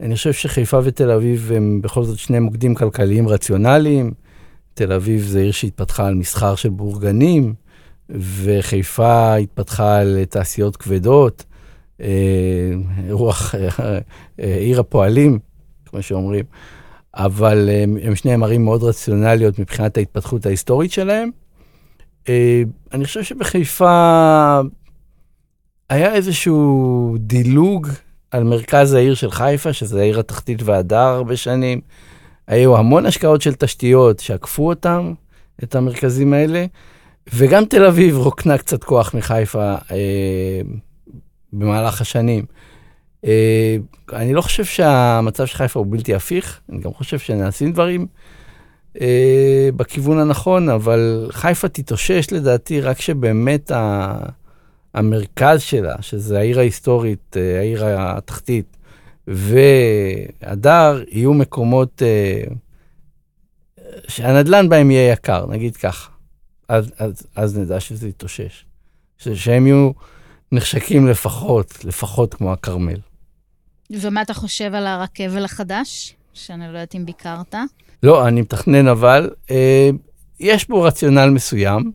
[0.01, 4.13] אני חושב שחיפה ותל אביב הם בכל זאת שני מוקדים כלכליים רציונליים.
[4.79, 7.55] תל אביב זה עיר שהתפתחה על מסחר של בורגנים.
[8.11, 11.45] וחיפה התפתחה לתעשיות כבדות,
[12.01, 12.07] אה,
[13.11, 13.99] רוח אה,
[14.59, 15.39] עיר הפועלים,
[15.87, 16.45] כמו שאומרים,
[17.15, 21.31] אבל הם, הם שניהם ערים מאוד רציונליות מבחינת ההתפתחות ההיסטורית שלהם.
[22.29, 22.63] אה,
[22.93, 24.61] אני חושב שבחיפה
[25.91, 27.89] היה איזשהו דילוג
[28.31, 31.81] על מרכז העיר של חיפה, שזה העיר התחתית והדר הרבה שנים.
[32.49, 35.15] היו המון השקעות של תשתיות שעקפו אותם,
[35.63, 36.67] את המרכזים האלה.
[37.35, 40.61] וגם תל אביב רוקנה קצת כוח מחיפה אה,
[41.53, 42.45] במהלך השנים.
[43.25, 43.77] אה,
[44.13, 48.07] אני לא חושב שהמצב של חיפה הוא בלתי הפיך, אני גם חושב שנעשים דברים
[49.01, 54.19] אה, בכיוון הנכון, אבל חיפה תתאושש לדעתי רק שבאמת ה...
[54.95, 58.77] המרכז שלה, שזה העיר ההיסטורית, אה, העיר התחתית,
[59.29, 62.43] והדר, יהיו מקומות אה,
[64.09, 66.11] שהנדל"ן בהם יהיה יקר, נגיד ככה.
[66.69, 68.65] אז, אז, אז נדע שזה יתאושש.
[69.19, 69.91] שהם יהיו
[70.53, 73.01] נחשקים לפחות, לפחות כמו הכרמל.
[73.91, 76.15] ומה אתה חושב על הרכבל החדש?
[76.35, 77.55] שאני לא יודעת אם ביקרת.
[78.03, 79.31] לא, אני מתכנן אבל.
[79.51, 79.91] אה,
[80.41, 81.93] יש בו רציונל מסוים.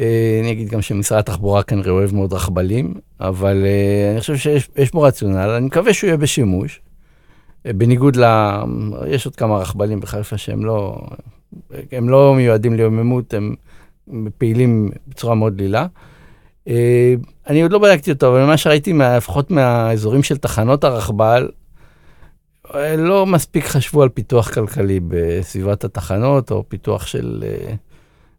[0.00, 4.92] אה, אני אגיד גם שמשרד התחבורה כנראה אוהב מאוד רכבלים, אבל אה, אני חושב שיש
[4.92, 6.80] בו רציונל, אני מקווה שהוא יהיה בשימוש.
[7.66, 8.24] אה, בניגוד ל...
[9.06, 10.96] יש עוד כמה רכבלים בחיפה שהם לא...
[11.92, 13.54] הם לא מיועדים ליוממות, הם
[14.38, 15.86] פעילים בצורה מאוד דלילה.
[17.46, 21.48] אני עוד לא בדקתי אותו, אבל מה שראיתי, לפחות מהאזורים של תחנות הרכבל,
[22.98, 27.44] לא מספיק חשבו על פיתוח כלכלי בסביבת התחנות, או פיתוח של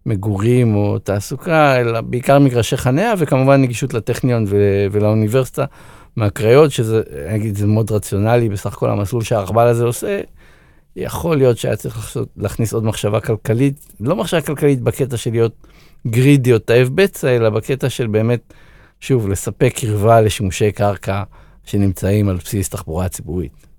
[0.06, 5.66] מגורים או תעסוקה, אלא בעיקר מגרשי חניה, וכמובן נגישות לטכניון ו- ולאוניברסיטה
[6.16, 10.22] מהקריות, שזה, אני אגיד, זה מאוד רציונלי, בסך הכל המסלול שהרכבל הזה עושה,
[10.96, 15.68] יכול להיות שהיה צריך לחשות, להכניס עוד מחשבה כלכלית, לא מחשבה כלכלית בקטע של להיות
[16.08, 18.54] גרידי או תאב בצע, אלא בקטע של באמת,
[19.00, 21.24] שוב, לספק קרבה לשימושי קרקע
[21.64, 23.75] שנמצאים על בסיס תחבורה ציבורית.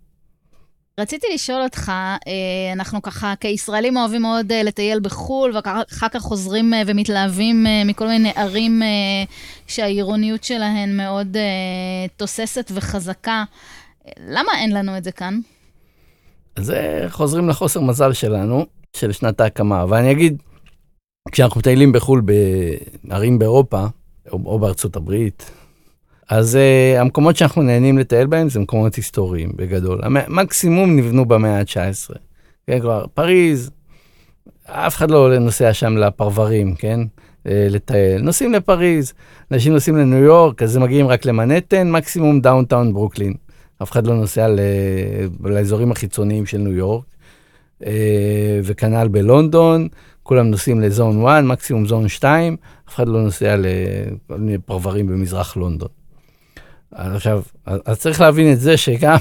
[1.00, 6.74] רציתי לשאול אותך, אה, אנחנו ככה כישראלים אוהבים מאוד אה, לטייל בחו"ל, ואחר כך חוזרים
[6.74, 8.82] אה, ומתלהבים מכל מיני ערים
[9.66, 11.36] שהעירוניות שלהן מאוד
[12.16, 13.44] תוססת וחזקה.
[14.20, 15.40] למה אין לנו את זה כאן?
[16.58, 19.84] זה חוזרים לחוסר מזל שלנו, של שנת ההקמה.
[19.88, 20.42] ואני אגיד,
[21.32, 22.22] כשאנחנו מטיילים בחו"ל
[23.04, 23.86] בערים באירופה,
[24.32, 25.50] או בארצות הברית,
[26.28, 30.00] אז uh, המקומות שאנחנו נהנים לטייל בהם זה מקומות היסטוריים בגדול.
[30.02, 32.14] המקסימום נבנו במאה ה-19.
[32.66, 33.70] כן, כבר פריז,
[34.66, 37.00] אף אחד לא נוסע שם לפרברים, כן?
[37.00, 38.22] Uh, לטייל.
[38.22, 39.12] נוסעים לפריז,
[39.52, 43.34] אנשים נוסעים לניו יורק, אז הם מגיעים רק למנהטן, מקסימום דאונטאון ברוקלין.
[43.82, 44.60] אף אחד לא נוסע ל...
[45.44, 47.04] לאזורים החיצוניים של ניו יורק.
[47.82, 47.86] אה,
[48.64, 49.88] וכנ"ל בלונדון,
[50.22, 52.56] כולם נוסעים ל zone 1, מקסימום zone 2,
[52.88, 55.95] אף אחד לא נוסע לכל מיני פרברים במזרח לונדון.
[56.92, 59.16] עכשיו, אז צריך להבין את זה שגם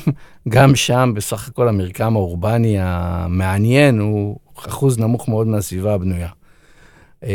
[0.50, 6.30] גם שם, בסך הכל המרקם האורבני המעניין הוא אחוז נמוך מאוד מהסביבה הבנויה.
[7.24, 7.28] Uh,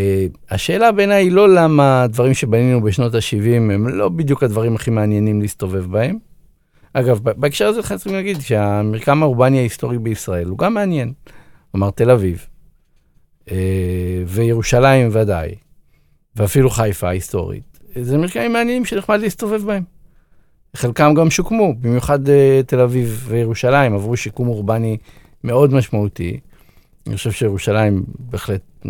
[0.50, 5.40] השאלה בעיניי היא לא למה הדברים שבנינו בשנות ה-70 הם לא בדיוק הדברים הכי מעניינים
[5.40, 6.18] להסתובב בהם.
[6.92, 11.12] אגב, בהקשר הזה צריכים להגיד שהמרקם האורבני ההיסטורי בישראל הוא גם מעניין.
[11.72, 12.46] כלומר, תל אביב,
[13.46, 13.50] uh,
[14.26, 15.54] וירושלים ודאי,
[16.36, 17.78] ואפילו חיפה ההיסטורית.
[17.94, 19.99] זה מרקמים מעניינים שנחמד להסתובב בהם.
[20.76, 22.30] חלקם גם שוקמו, במיוחד uh,
[22.66, 24.96] תל אביב וירושלים עברו שיקום אורבני
[25.44, 26.40] מאוד משמעותי.
[27.06, 28.88] אני חושב שירושלים בהחלט uh,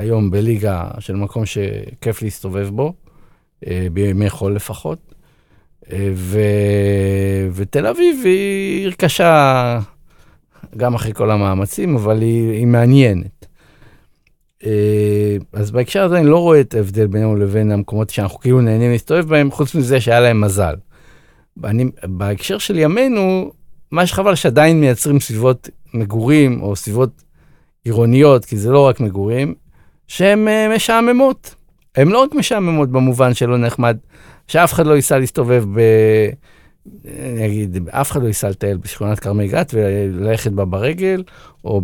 [0.00, 2.92] היום בליגה של מקום שכיף להסתובב בו,
[3.64, 4.98] uh, בימי חול לפחות.
[6.14, 6.40] ו...
[7.52, 9.80] ותל אביב היא עיר קשה
[10.76, 13.46] גם אחרי כל המאמצים, אבל היא, היא מעניינת.
[15.52, 19.28] אז בהקשר הזה אני לא רואה את ההבדל בינינו לבין המקומות שאנחנו כאילו נהנים להסתובב
[19.28, 20.74] בהם, חוץ מזה שהיה להם מזל.
[21.64, 23.50] אני, בהקשר של ימינו,
[23.90, 27.22] מה שחבל שעדיין מייצרים סביבות מגורים או סביבות
[27.84, 29.54] עירוניות, כי זה לא רק מגורים,
[30.08, 31.54] שהן uh, משעממות.
[31.96, 33.96] הן לא רק משעממות במובן שלא נחמד,
[34.48, 35.80] שאף אחד לא ייסע להסתובב ב...
[37.18, 41.22] אני אגיד, אף אחד לא ייסע לטייל בשכונת כרמי גת וללכת בה ברגל,
[41.64, 41.82] או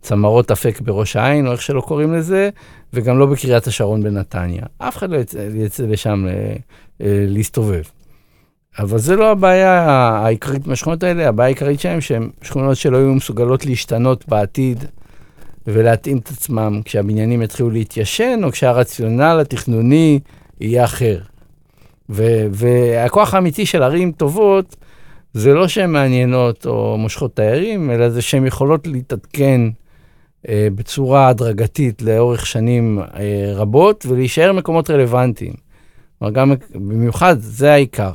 [0.00, 2.50] בצמרות אפק בראש העין, או איך שלא קוראים לזה,
[2.92, 4.62] וגם לא בקריית השרון בנתניה.
[4.78, 6.32] אף אחד לא יצא, יצא לשם אה,
[7.00, 7.82] אה, להסתובב.
[8.80, 13.66] אבל זה לא הבעיה העיקרית מהשכונות האלה, הבעיה העיקרית שלהם שהן שכונות שלא יהיו מסוגלות
[13.66, 14.84] להשתנות בעתיד
[15.66, 20.20] ולהתאים את עצמם כשהבניינים יתחילו להתיישן, או כשהרציונל התכנוני
[20.60, 21.20] יהיה אחר.
[22.10, 24.76] ו- והכוח האמיתי של ערים טובות,
[25.32, 29.60] זה לא שהן מעניינות או מושכות תיירים, אלא זה שהן יכולות להתעדכן
[30.48, 35.52] אה, בצורה הדרגתית לאורך שנים אה, רבות ולהישאר מקומות רלוונטיים.
[36.18, 38.12] כלומר, גם במיוחד, זה העיקר.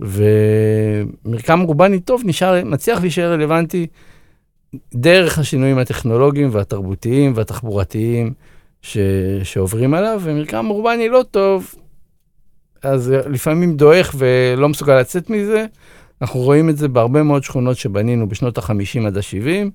[0.00, 3.86] ומרקם אורבני טוב נשאר, מצליח להישאר רלוונטי
[4.94, 8.32] דרך השינויים הטכנולוגיים והתרבותיים והתחבורתיים
[8.82, 8.98] ש,
[9.42, 11.74] שעוברים עליו, ומרקם אורבני לא טוב,
[12.82, 15.66] אז לפעמים דועך ולא מסוגל לצאת מזה.
[16.22, 19.70] אנחנו רואים את זה בהרבה מאוד שכונות שבנינו בשנות ה-50 עד ה-70,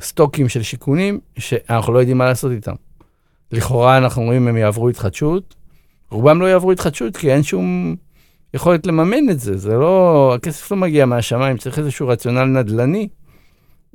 [0.00, 2.74] סטוקים של שיכונים שאנחנו לא יודעים מה לעשות איתם.
[3.52, 5.54] לכאורה אנחנו רואים הם יעברו התחדשות,
[6.10, 7.96] רובם לא יעברו התחדשות כי אין שום
[8.54, 13.08] יכולת לממן את זה, זה לא, הכסף לא מגיע מהשמיים, צריך איזשהו רציונל נדל"ני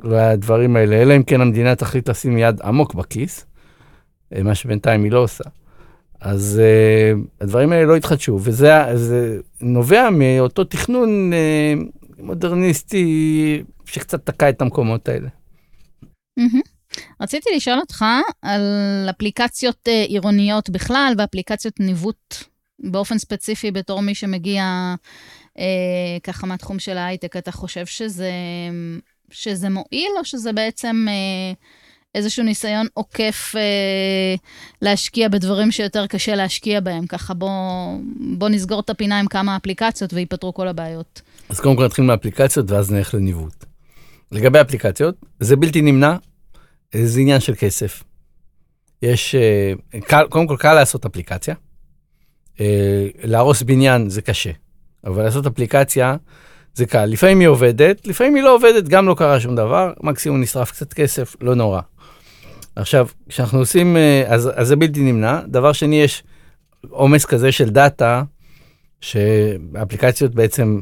[0.04, 3.46] לדברים האלה, אלא אם כן המדינה תחליט לשים יד עמוק בכיס,
[4.36, 5.44] אה, מה שבינתיים היא לא עושה.
[6.22, 14.62] אז uh, הדברים האלה לא התחדשו, וזה נובע מאותו תכנון uh, מודרניסטי שקצת תקע את
[14.62, 15.28] המקומות האלה.
[17.22, 18.06] רציתי לשאול אותך
[18.42, 18.62] על
[19.10, 22.36] אפליקציות עירוניות בכלל ואפליקציות ניווט
[22.80, 24.94] באופן ספציפי בתור מי שמגיע
[25.58, 25.62] uh,
[26.24, 27.36] ככה מהתחום של ההייטק.
[27.36, 28.32] אתה חושב שזה,
[29.32, 31.06] שזה מועיל או שזה בעצם...
[31.08, 31.56] Uh,
[32.16, 34.36] איזשהו ניסיון עוקף אה,
[34.82, 37.08] להשקיע בדברים שיותר קשה להשקיע בהם.
[37.08, 37.50] ככה בוא,
[38.38, 41.22] בוא נסגור את הפינה עם כמה אפליקציות וייפתרו כל הבעיות.
[41.50, 43.66] אז קודם כל נתחיל מהאפליקציות ואז נלך לניווט.
[44.32, 46.16] לגבי אפליקציות, זה בלתי נמנע,
[46.96, 48.04] זה עניין של כסף.
[49.02, 51.56] יש, אה, קל, קודם כל קל לעשות אפליקציה.
[52.60, 54.52] אה, להרוס בניין זה קשה,
[55.06, 56.16] אבל לעשות אפליקציה
[56.74, 57.06] זה קל.
[57.06, 60.94] לפעמים היא עובדת, לפעמים היא לא עובדת, גם לא קרה שום דבר, מקסימום נשרף קצת
[60.94, 61.82] כסף, לא נורא.
[62.76, 65.40] עכשיו, כשאנחנו עושים, אה, אז, אז זה בלתי נמנע.
[65.48, 66.24] דבר שני, יש
[66.90, 68.24] עומס כזה של דאטה,
[69.02, 70.82] שאפליקציות בעצם,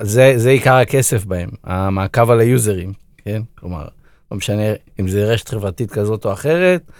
[0.00, 2.92] זה, זה עיקר הכסף בהם, המעקב על היוזרים,
[3.24, 3.42] כן?
[3.54, 3.84] כלומר,
[4.32, 4.62] לא משנה
[5.00, 6.90] אם זה רשת חברתית כזאת או אחרת,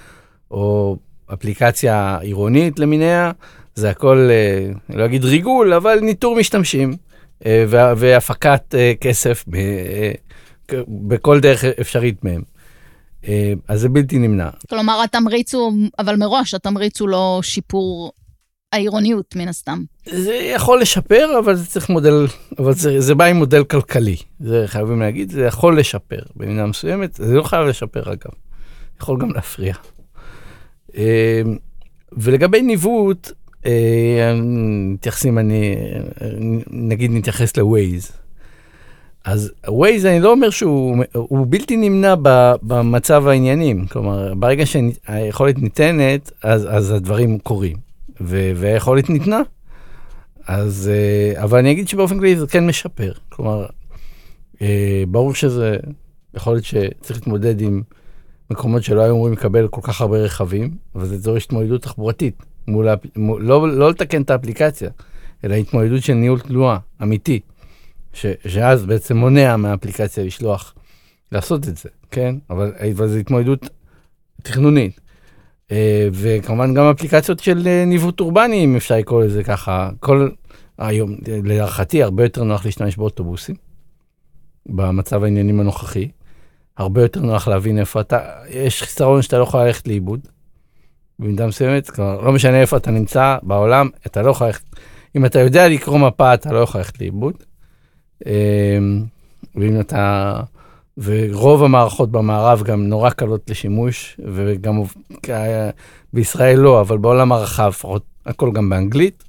[0.51, 0.97] או
[1.32, 3.32] אפליקציה עירונית למיניה,
[3.74, 6.96] זה הכל, אה, לא אגיד ריגול, אבל ניטור משתמשים
[7.46, 7.64] אה,
[7.96, 9.44] והפקת כסף
[10.88, 12.42] בכל דרך אפשרית מהם.
[13.28, 14.48] אה, אז זה בלתי נמנע.
[14.68, 18.12] כלומר, התמריץ הוא, אבל מראש התמריץ הוא לא שיפור
[18.72, 19.82] העירוניות, מן הסתם.
[20.06, 22.26] זה יכול לשפר, אבל זה צריך מודל,
[22.58, 27.14] אבל זה, זה בא עם מודל כלכלי, זה חייבים להגיד, זה יכול לשפר במידה מסוימת,
[27.14, 28.30] זה לא חייב לשפר אגב,
[29.00, 29.74] יכול גם להפריע.
[30.96, 31.42] אה,
[32.12, 33.34] ולגבי ניווט, אה,
[34.42, 35.76] מתייחסים, אני,
[36.70, 38.12] נגיד נתייחס ל-Waze.
[39.24, 42.14] אז Waze, אני לא אומר שהוא בלתי נמנע
[42.62, 43.86] במצב העניינים.
[43.86, 47.76] כלומר, ברגע שהיכולת ניתנת, אז, אז הדברים קורים.
[48.20, 49.40] והיכולת ניתנה.
[50.46, 53.12] אז, אה, אבל אני אגיד שבאופן כללי זה כן משפר.
[53.28, 53.66] כלומר,
[54.62, 55.76] אה, ברור שזה,
[56.34, 57.82] יכול להיות שצריך להתמודד עם
[58.50, 62.42] מקומות שלא היו אמורים לקבל כל כך הרבה רכבים, אבל זה דורש התמודדות תחבורתית.
[62.68, 64.90] מול, מול, לא, לא לתקן את האפליקציה,
[65.44, 67.40] אלא התמודדות של ניהול תנועה אמיתי.
[68.12, 70.74] ש, שאז בעצם מונע מהאפליקציה לשלוח,
[71.32, 72.34] לעשות את זה, כן?
[72.50, 73.68] אבל, אבל זו התמודדות
[74.42, 75.00] תכנונית.
[75.72, 79.90] אה, וכמובן גם אפליקציות של אה, ניווט אורבני, אם אפשר לקרוא לזה ככה.
[80.00, 80.28] כל,
[80.78, 83.54] היום, להערכתי, הרבה יותר נוח להשתמש באוטובוסים,
[84.66, 86.08] במצב העניינים הנוכחי.
[86.76, 88.18] הרבה יותר נוח להבין איפה אתה,
[88.50, 90.28] יש חיסרון שאתה לא יכול ללכת לאיבוד.
[91.18, 94.64] במידה מסוימת, כלומר, לא משנה איפה אתה נמצא בעולם, אתה לא יכול ללכת,
[95.16, 97.34] אם אתה יודע לקרוא מפה, אתה לא יכול ללכת לאיבוד.
[98.26, 99.04] אמ,
[99.54, 100.34] ואם אתה,
[100.98, 104.82] ורוב המערכות במערב גם נורא קלות לשימוש, וגם
[106.12, 109.24] בישראל לא, אבל בעולם הרחב, לפחות הכל גם באנגלית.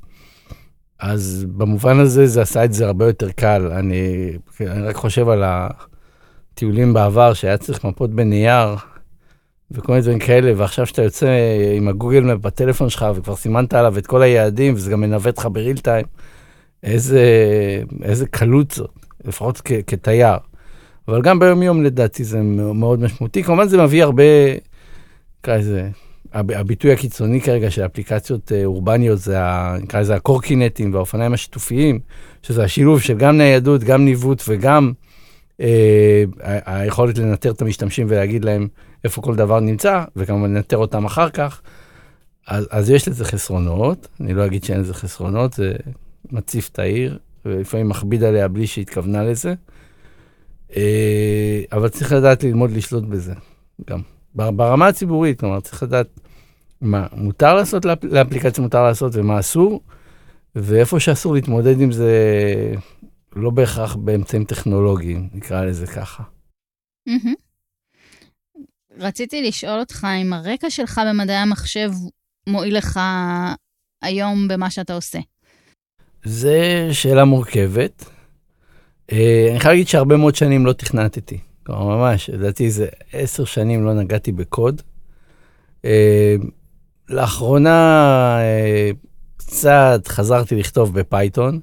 [1.00, 3.72] אז במובן הזה זה עשה את זה הרבה יותר קל.
[3.72, 4.32] אני,
[4.62, 8.76] אני רק חושב על הטיולים בעבר, שהיה צריך מפות בנייר,
[9.72, 11.28] וכל מיני דברים כאלה, ועכשיו שאתה יוצא
[11.78, 15.78] עם הגוגל בטלפון שלך, וכבר סימנת עליו את כל היעדים, וזה גם מנווט לך בריל
[15.78, 16.06] טיים,
[16.84, 17.24] איזה,
[18.04, 18.92] איזה קלות זאת,
[19.26, 20.38] לפחות כ, כתייר.
[21.08, 23.44] אבל גם ביום יום לדעתי זה מאוד משמעותי.
[23.44, 24.24] כמובן זה מביא הרבה,
[25.40, 25.90] נקרא לזה,
[26.34, 29.38] הביטוי הקיצוני כרגע של אפליקציות אה, אורבניות זה,
[29.82, 32.00] נקרא לזה הקורקינטים והאופניים השיתופיים,
[32.44, 34.92] שזה השילוב של גם ניידות, גם ניווט וגם
[36.40, 38.68] היכולת לנטר את המשתמשים ולהגיד להם
[39.04, 41.62] איפה כל דבר נמצא, וכמובן לנטר אותם אחר כך.
[42.48, 45.74] אז, אז יש לזה חסרונות, אני לא אגיד שאין לזה חסרונות, זה
[46.32, 49.54] מציף את העיר, ולפעמים מכביד עליה בלי שהתכוונה לזה.
[50.76, 53.34] אה, אבל צריך לדעת ללמוד לשלוט בזה,
[53.90, 54.02] גם.
[54.36, 56.08] ברמה הציבורית, כלומר, צריך לדעת
[56.82, 59.82] מה מותר לעשות לאפליקציה, מותר לעשות ומה אסור,
[60.56, 62.14] ואיפה שאסור להתמודד עם זה,
[63.36, 66.24] לא בהכרח באמצעים טכנולוגיים, נקרא לזה ככה.
[68.98, 71.92] רציתי לשאול אותך אם הרקע שלך במדעי המחשב
[72.48, 73.00] מועיל לך
[74.02, 75.20] היום במה שאתה עושה.
[76.24, 78.06] זה שאלה מורכבת.
[79.12, 81.40] אה, אני חייב להגיד שהרבה מאוד שנים לא תכנתתי.
[81.66, 84.82] כלומר, ממש, לדעתי זה עשר שנים לא נגעתי בקוד.
[85.86, 86.36] אה,
[87.10, 87.78] לאחרונה
[88.40, 88.90] אה,
[89.38, 91.60] קצת חזרתי לכתוב בפייתון,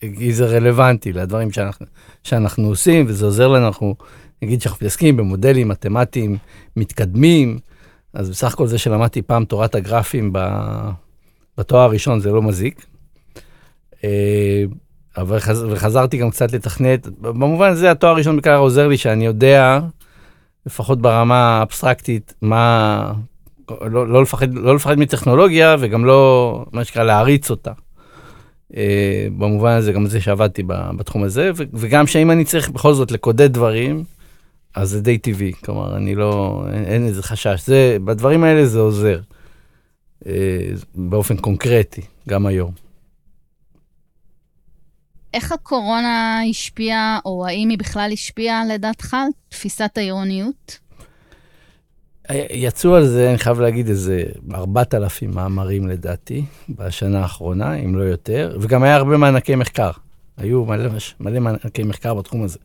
[0.00, 1.86] כי זה רלוונטי לדברים שאנחנו,
[2.24, 3.94] שאנחנו עושים, וזה עוזר לנו, אנחנו
[4.42, 6.36] נגיד שאנחנו מתעסקים במודלים מתמטיים
[6.76, 7.58] מתקדמים,
[8.14, 10.32] אז בסך הכל זה שלמדתי פעם תורת הגרפים
[11.58, 12.86] בתואר הראשון זה לא מזיק.
[14.04, 14.64] אה,
[15.16, 17.06] אבל חז, וחזרתי גם קצת לתכנת.
[17.20, 19.80] במובן הזה התואר הראשון בעיקר עוזר לי שאני יודע,
[20.66, 23.12] לפחות ברמה האבסטרקטית, מה...
[23.90, 27.72] לא, לא, לפחד, לא לפחד מטכנולוגיה וגם לא, מה שנקרא, להריץ אותה.
[28.76, 30.62] אה, במובן הזה, גם זה שעבדתי
[30.96, 34.04] בתחום הזה, וגם שאם אני צריך בכל זאת לקודד דברים,
[34.74, 35.52] אז זה די טבעי.
[35.52, 37.66] כלומר, אני לא, אין, אין איזה חשש.
[37.66, 39.20] זה, בדברים האלה זה עוזר.
[40.26, 40.32] אה,
[40.94, 42.72] באופן קונקרטי, גם היום.
[45.34, 50.78] איך הקורונה השפיעה, או האם היא בכלל השפיעה לדעתך על תפיסת העירוניות?
[52.50, 54.22] יצאו על זה, אני חייב להגיד, איזה
[54.54, 59.90] 4,000 מאמרים לדעתי, בשנה האחרונה, אם לא יותר, וגם היה הרבה מענקי מחקר.
[60.36, 62.58] היו מלא, מלא מענקי מחקר בתחום הזה.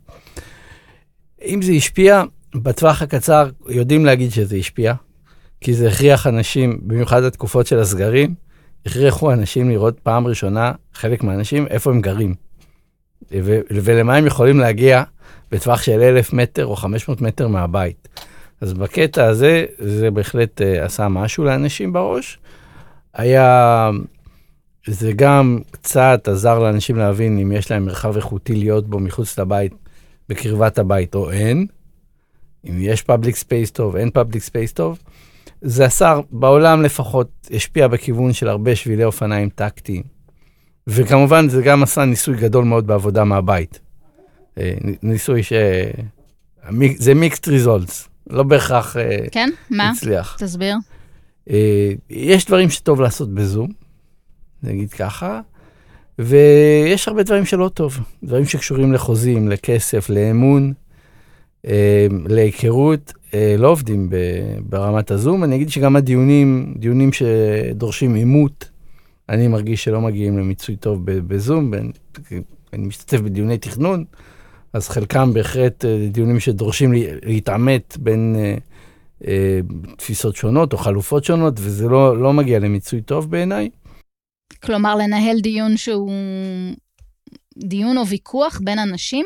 [1.45, 2.23] אם זה השפיע,
[2.55, 4.93] בטווח הקצר יודעים להגיד שזה השפיע,
[5.61, 8.35] כי זה הכריח אנשים, במיוחד התקופות של הסגרים,
[8.85, 12.35] הכריחו אנשים לראות פעם ראשונה, חלק מהאנשים, איפה הם גרים.
[13.31, 15.03] ו- ולמה הם יכולים להגיע
[15.51, 18.07] בטווח של אלף מטר או 500 מטר מהבית.
[18.63, 22.39] אז בקטע הזה, זה בהחלט אה, עשה משהו לאנשים בראש.
[23.13, 23.89] היה,
[24.87, 29.73] זה גם קצת עזר לאנשים להבין אם יש להם מרחב איכותי להיות בו מחוץ לבית,
[30.29, 31.65] בקרבת הבית או אין.
[32.69, 34.99] אם יש public space טוב, אין public space טוב.
[35.61, 40.03] זה עשה, בעולם לפחות, השפיע בכיוון של הרבה שבילי אופניים טקטיים.
[40.87, 43.79] וכמובן, זה גם עשה ניסוי גדול מאוד בעבודה מהבית.
[44.57, 45.53] אה, ניסוי ש...
[46.97, 49.49] זה מיקסט ריזולטס, לא בהכרח אה, כן?
[49.69, 49.89] מה?
[49.89, 50.35] הצליח.
[50.39, 50.75] תסביר.
[51.49, 53.69] אה, יש דברים שטוב לעשות בזום,
[54.63, 55.41] נגיד ככה,
[56.19, 57.99] ויש הרבה דברים שלא טוב.
[58.23, 60.73] דברים שקשורים לחוזים, לכסף, לאמון,
[62.27, 63.13] להיכרות.
[63.33, 64.09] אה, לא עובדים
[64.59, 65.43] ברמת הזום.
[65.43, 68.69] אני אגיד שגם הדיונים, דיונים שדורשים עימות,
[69.29, 71.71] אני מרגיש שלא מגיעים למיצוי טוב בזום.
[72.73, 74.05] אני משתתף בדיוני תכנון,
[74.73, 76.93] אז חלקם בהחלט אה, דיונים שדורשים
[77.23, 78.55] להתעמת בין אה,
[79.27, 79.59] אה,
[79.97, 83.69] תפיסות שונות או חלופות שונות, וזה לא, לא מגיע למיצוי טוב בעיניי.
[84.63, 86.11] כלומר, לנהל דיון שהוא
[87.57, 89.25] דיון או ויכוח בין אנשים,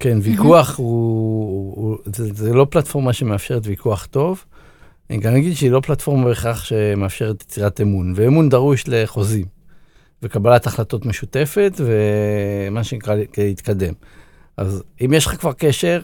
[0.00, 4.44] כן, ויכוח הוא, הוא, זה, זה לא פלטפורמה שמאפשרת ויכוח טוב.
[5.10, 9.44] אני גם אגיד שהיא לא פלטפורמה בהכרח שמאפשרת יצירת אמון, ואמון דרוש לחוזים,
[10.22, 13.92] וקבלת החלטות משותפת, ומה שנקרא להתקדם.
[14.56, 16.00] אז אם יש לך כבר קשר,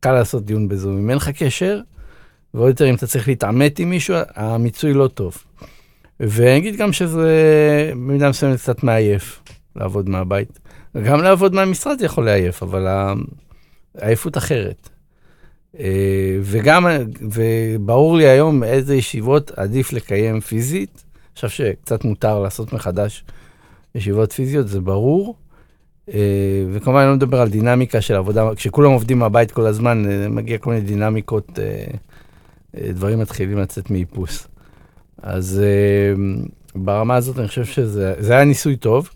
[0.00, 0.98] קל לעשות דיון בזום.
[0.98, 1.80] אם אין לך קשר,
[2.54, 5.36] ועוד יותר אם אתה צריך להתעמת עם מישהו, המיצוי לא טוב.
[6.20, 9.40] ואני אגיד גם שזה במידה מסוימת קצת מעייף
[9.76, 10.58] לעבוד מהבית.
[11.04, 12.86] גם לעבוד מהמשרד יכול לעייף, אבל
[13.98, 14.88] העייפות אחרת.
[15.78, 16.86] אה, וגם,
[17.30, 21.04] וברור לי היום איזה ישיבות עדיף לקיים פיזית.
[21.32, 23.24] עכשיו שקצת מותר לעשות מחדש
[23.94, 25.36] ישיבות פיזיות, זה ברור.
[26.14, 30.28] אה, וכמובן אני לא מדבר על דינמיקה של עבודה, כשכולם עובדים מהבית כל הזמן, אה,
[30.28, 31.58] מגיע כל מיני דינמיקות,
[32.76, 34.48] דברים מתחילים לצאת מאיפוס.
[35.22, 35.62] אז
[36.74, 39.10] ברמה הזאת אני חושב שזה היה ניסוי טוב.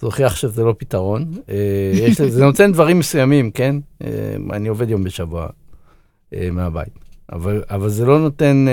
[0.00, 1.24] זה הוכיח שזה לא פתרון.
[1.48, 3.76] אה, יש, זה נותן דברים מסוימים, כן?
[4.04, 4.08] אה,
[4.52, 5.46] אני עובד יום בשבוע
[6.34, 6.98] אה, מהבית,
[7.32, 8.66] אבל, אבל זה לא נותן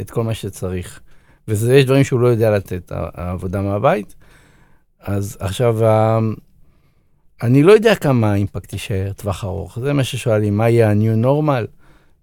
[0.00, 1.00] את כל מה שצריך.
[1.48, 4.14] ויש דברים שהוא לא יודע לתת, העבודה מהבית.
[5.04, 5.78] אז עכשיו,
[7.42, 9.78] אני לא יודע כמה האימפקט יישאר טווח ארוך.
[9.78, 11.66] זה מה ששואלים, מה יהיה ה-new normal?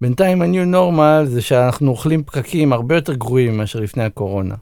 [0.01, 4.55] בינתיים ה-new normal זה שאנחנו אוכלים פקקים הרבה יותר גרועים מאשר לפני הקורונה.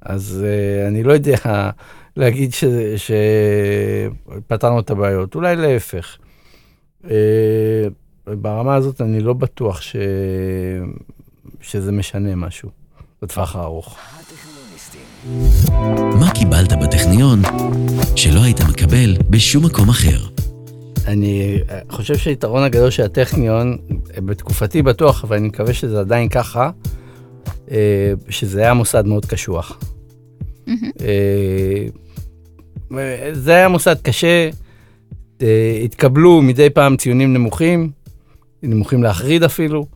[0.00, 1.36] אז uh, אני לא יודע
[2.16, 2.50] להגיד
[4.36, 6.16] שפתרנו את הבעיות, אולי להפך.
[7.04, 7.08] Uh,
[8.26, 9.96] ברמה הזאת אני לא בטוח ש...
[11.60, 12.70] שזה משנה משהו
[13.22, 13.98] בטווח הארוך.
[16.20, 17.42] מה קיבלת בטכניון
[18.16, 20.18] שלא היית מקבל בשום מקום אחר?
[21.06, 21.58] אני
[21.90, 23.78] חושב שהיתרון הגדול של הטכניון,
[24.16, 26.70] בתקופתי בטוח, אבל אני מקווה שזה עדיין ככה,
[27.70, 29.80] אה, שזה היה מוסד מאוד קשוח.
[31.00, 31.86] אה,
[33.32, 34.50] זה היה מוסד קשה,
[35.42, 37.90] אה, התקבלו מדי פעם ציונים נמוכים,
[38.62, 39.86] נמוכים להחריד אפילו,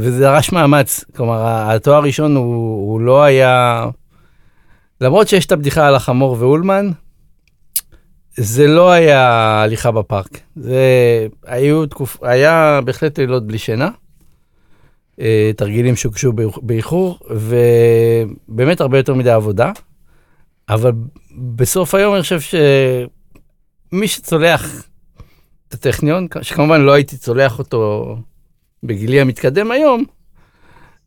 [0.00, 1.04] וזה דרש מאמץ.
[1.16, 3.86] כלומר, התואר הראשון הוא, הוא לא היה...
[5.00, 6.90] למרות שיש את הבדיחה על החמור ואולמן,
[8.36, 9.28] זה לא היה
[9.62, 10.40] הליכה בפארק.
[10.56, 10.82] זה
[11.46, 12.22] היו תקופ...
[12.22, 13.90] היה בהחלט לילות בלי שינה.
[15.20, 16.32] אה, תרגילים שהוגשו
[16.62, 19.72] באיחור, ובאמת הרבה יותר מדי עבודה.
[20.68, 20.92] אבל
[21.38, 24.84] בסוף היום אני חושב שמי שצולח
[25.68, 28.16] את הטכניון, שכמובן לא הייתי צולח אותו
[28.82, 30.04] בגילי המתקדם היום,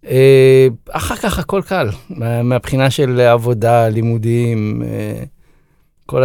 [0.08, 5.24] אה, אחר כך הכל קל, מה- מהבחינה של עבודה, לימודים, אה,
[6.06, 6.24] כל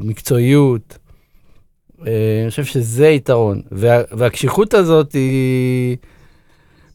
[0.00, 0.98] המקצועיות.
[2.06, 3.60] אה, אני חושב שזה יתרון.
[3.72, 5.96] וה- והקשיחות הזאת היא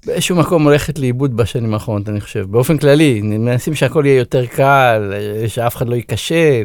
[0.05, 2.45] באיזשהו מקום הולכת לאיבוד בשנים האחרונות, אני חושב.
[2.51, 5.13] באופן כללי, מנסים שהכל יהיה יותר קל,
[5.47, 6.63] שאף אחד לא ייכשל.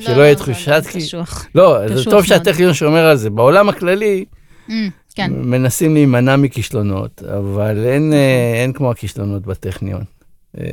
[0.00, 1.46] שלא יהיה תחושת כי- קשוח.
[1.54, 2.24] לא, זה טוב.
[2.24, 3.30] שהטכניון שומר על זה.
[3.30, 4.24] בעולם הכללי,
[4.68, 4.72] Mm,
[5.26, 5.32] כן.
[5.32, 10.02] מנסים להימנע מכישלונות, אבל אין, אה, אין כמו הכישלונות בטכניון.
[10.60, 10.64] אה,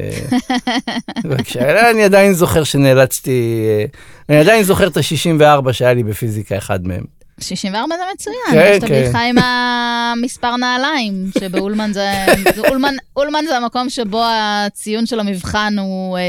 [1.30, 3.86] וכשאלה אני עדיין זוכר שנאלצתי, אה,
[4.30, 7.04] אני עדיין זוכר את ה-64 שהיה לי בפיזיקה, אחד מהם.
[7.40, 9.10] 64 זה מצוין, כן, יש תמיד כן.
[9.10, 12.26] לך עם המספר נעליים, שבאולמן זה-
[12.70, 16.22] אולמן, אולמן זה המקום שבו הציון של המבחן הוא אה,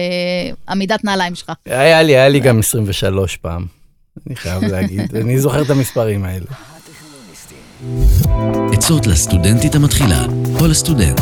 [0.68, 1.52] עמידת נעליים שלך.
[1.66, 3.66] היה לי, היה לי גם 23 פעם,
[4.26, 6.46] אני חייב להגיד, אני זוכר את המספרים האלה.
[8.72, 10.26] עצות לסטודנטית המתחילה
[10.60, 11.20] או לסטודנט.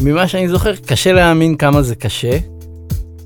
[0.00, 2.38] ממה שאני זוכר, קשה להאמין כמה זה קשה.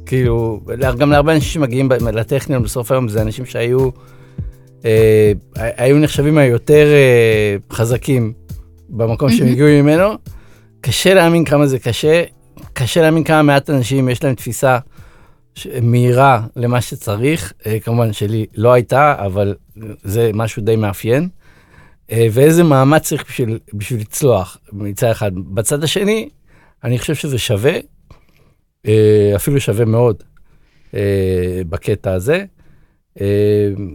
[0.06, 0.60] כאילו,
[0.98, 3.90] גם להרבה אנשים שמגיעים ב- לטכניון בסוף היום, זה אנשים שהיו
[4.84, 8.32] אה, היו נחשבים היותר אה, חזקים
[8.88, 10.14] במקום שהם הגיעו ממנו.
[10.80, 12.24] קשה להאמין כמה זה קשה,
[12.72, 14.78] קשה להאמין כמה מעט אנשים יש להם תפיסה
[15.82, 17.52] מהירה למה שצריך.
[17.66, 19.54] אה, כמובן שלי לא הייתה, אבל
[20.04, 21.28] זה משהו די מאפיין.
[22.10, 25.34] אה, ואיזה מאמץ צריך בשביל, בשביל לצלוח מצד אחד.
[25.34, 26.28] בצד השני,
[26.84, 27.74] אני חושב שזה שווה,
[28.86, 30.22] אה, אפילו שווה מאוד
[30.94, 32.44] אה, בקטע הזה.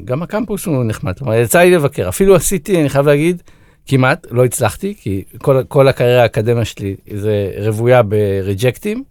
[0.06, 3.42] גם הקמפוס הוא נחמד, כלומר, יצא לי לבקר, אפילו עשיתי, אני חייב להגיד,
[3.86, 9.04] כמעט, לא הצלחתי, כי כל, כל הקריירה האקדמיה שלי זה רוויה ב reject ים.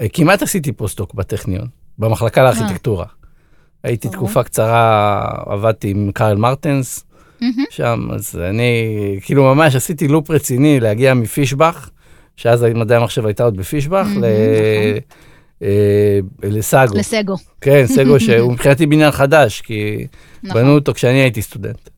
[0.00, 1.66] אה, כמעט עשיתי פוסט-דוק בטכניון,
[1.98, 3.06] במחלקה לארכיטקטורה.
[3.82, 4.18] הייתי ברור.
[4.18, 7.04] תקופה קצרה, עבדתי עם קארל מרטנס.
[7.70, 8.74] שם, אז אני
[9.22, 11.90] כאילו ממש עשיתי לופ רציני להגיע מפישבח,
[12.36, 14.98] שאז מדעי המחשב הייתה עוד בפישבח, מהמם, ל...
[15.62, 16.94] אה, לסאגו.
[16.96, 17.36] לסגו.
[17.60, 20.06] כן, סגו שהוא מבחינתי בניין חדש, כי
[20.42, 20.62] נכון.
[20.62, 21.88] בנו אותו כשאני הייתי סטודנט.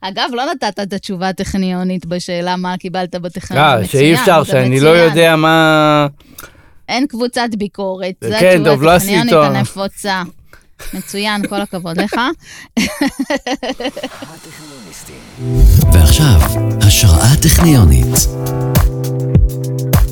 [0.00, 3.64] אגב, לא נתת את התשובה הטכניונית בשאלה מה קיבלת בטכניון.
[3.64, 5.08] אה, מצוין, שאי אפשר, שאני לא מצוין.
[5.08, 6.06] יודע מה...
[6.88, 8.14] אין קבוצת ביקורת.
[8.24, 9.56] זו כן, לא התשובה עשית הטכניונית.
[9.56, 10.22] הנפוצה.
[10.94, 12.14] מצוין, כל הכבוד לך.
[15.92, 16.40] ועכשיו,
[16.80, 18.28] השראה טכניונית.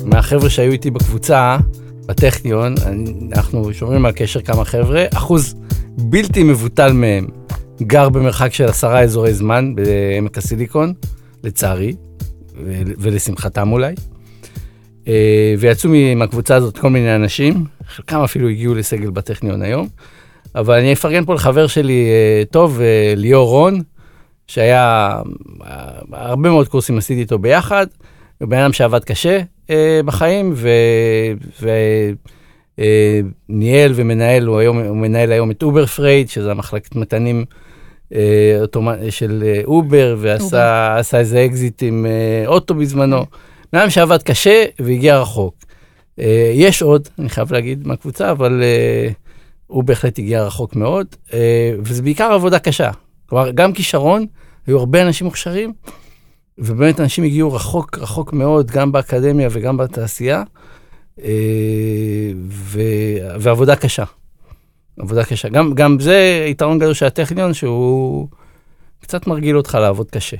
[0.05, 1.57] מהחבר'ה שהיו איתי בקבוצה,
[2.05, 2.75] בטכניון,
[3.33, 5.55] אנחנו שומרים על קשר כמה חבר'ה, אחוז
[5.89, 7.27] בלתי מבוטל מהם
[7.81, 10.93] גר במרחק של עשרה אזורי זמן בעמק הסיליקון,
[11.43, 11.95] לצערי,
[12.97, 13.93] ולשמחתם אולי.
[15.07, 19.87] אה, ויצאו מהקבוצה הזאת כל מיני אנשים, חלקם אפילו הגיעו לסגל בטכניון היום.
[20.55, 23.81] אבל אני אפרגן פה לחבר שלי אה, טוב, אה, ליאור רון,
[24.47, 25.19] שהיה,
[25.65, 25.77] אה,
[26.11, 27.87] הרבה מאוד קורסים עשיתי איתו ביחד,
[28.37, 29.39] הוא בן אדם שעבד קשה
[30.05, 30.55] בחיים,
[33.49, 36.95] וניהל ומנהל, הוא, היום, הוא מנהל היום את Uber Freight, שזה המחלקת
[38.61, 42.05] אוטומט- של אובר, ועשה עשה איזה אקזיט עם
[42.47, 43.25] אוטו בזמנו.
[43.73, 45.55] בן אדם שעבד קשה והגיע רחוק.
[46.53, 48.63] יש עוד, אני חייב להגיד, מהקבוצה, אבל
[49.67, 52.91] הוא בהחלט הגיע רחוק מאוד, אה, וזה בעיקר עבודה קשה.
[53.25, 54.25] כלומר, גם כישרון,
[54.67, 55.73] היו הרבה אנשים מוכשרים,
[56.57, 60.43] ובאמת אנשים הגיעו רחוק, רחוק מאוד, גם באקדמיה וגם בתעשייה,
[61.23, 62.81] אה, ו...
[63.39, 64.03] ועבודה קשה.
[64.99, 65.49] עבודה קשה.
[65.49, 68.27] גם, גם זה יתרון גדול של הטכניון, שהוא
[68.99, 70.37] קצת מרגיל אותך לעבוד קשה.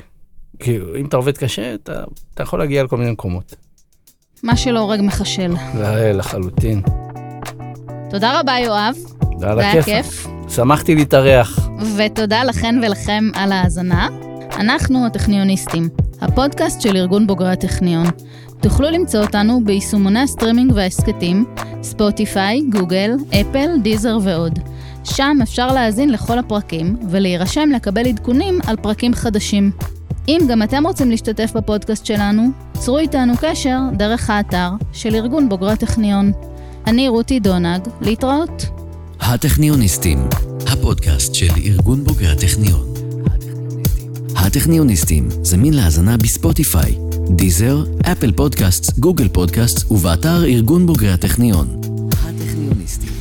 [0.60, 2.04] כי אם אתה עובד קשה, אתה,
[2.34, 3.56] אתה יכול להגיע לכל מיני מקומות.
[4.44, 5.54] מה שלא הורג מחשל.
[6.14, 6.82] לחלוטין.
[8.16, 8.96] תודה רבה, יואב.
[9.38, 9.86] זה על היה הכיף.
[9.86, 10.28] כיף.
[10.50, 11.60] שמחתי להתארח.
[11.98, 14.08] ותודה לכן ולכם על ההאזנה.
[14.60, 15.90] אנחנו הטכניוניסטים,
[16.22, 18.06] הפודקאסט של ארגון בוגרי הטכניון.
[18.62, 21.46] תוכלו למצוא אותנו ביישומוני הסטרימינג וההסכתים,
[21.84, 23.12] ספוטיפיי, גוגל,
[23.42, 24.60] אפל, דיזר ועוד.
[25.04, 29.72] שם אפשר להאזין לכל הפרקים ולהירשם לקבל עדכונים על פרקים חדשים.
[30.28, 35.72] אם גם אתם רוצים להשתתף בפודקאסט שלנו, צרו איתנו קשר דרך האתר של ארגון בוגרי
[35.72, 36.32] הטכניון.
[36.88, 38.66] אני רותי דונג, להתראות.
[39.20, 40.20] הטכניוניסטים,
[40.68, 42.94] הפודקאסט של ארגון בוגרי הטכניון.
[44.36, 46.98] הטכניוניסטים זמין להאזנה בספוטיפיי,
[47.30, 51.82] דיזר, אפל פודקאסט, גוגל פודקאסט ובאתר ארגון בוגרי הטכניון.
[52.12, 53.15] הטכניוניסטים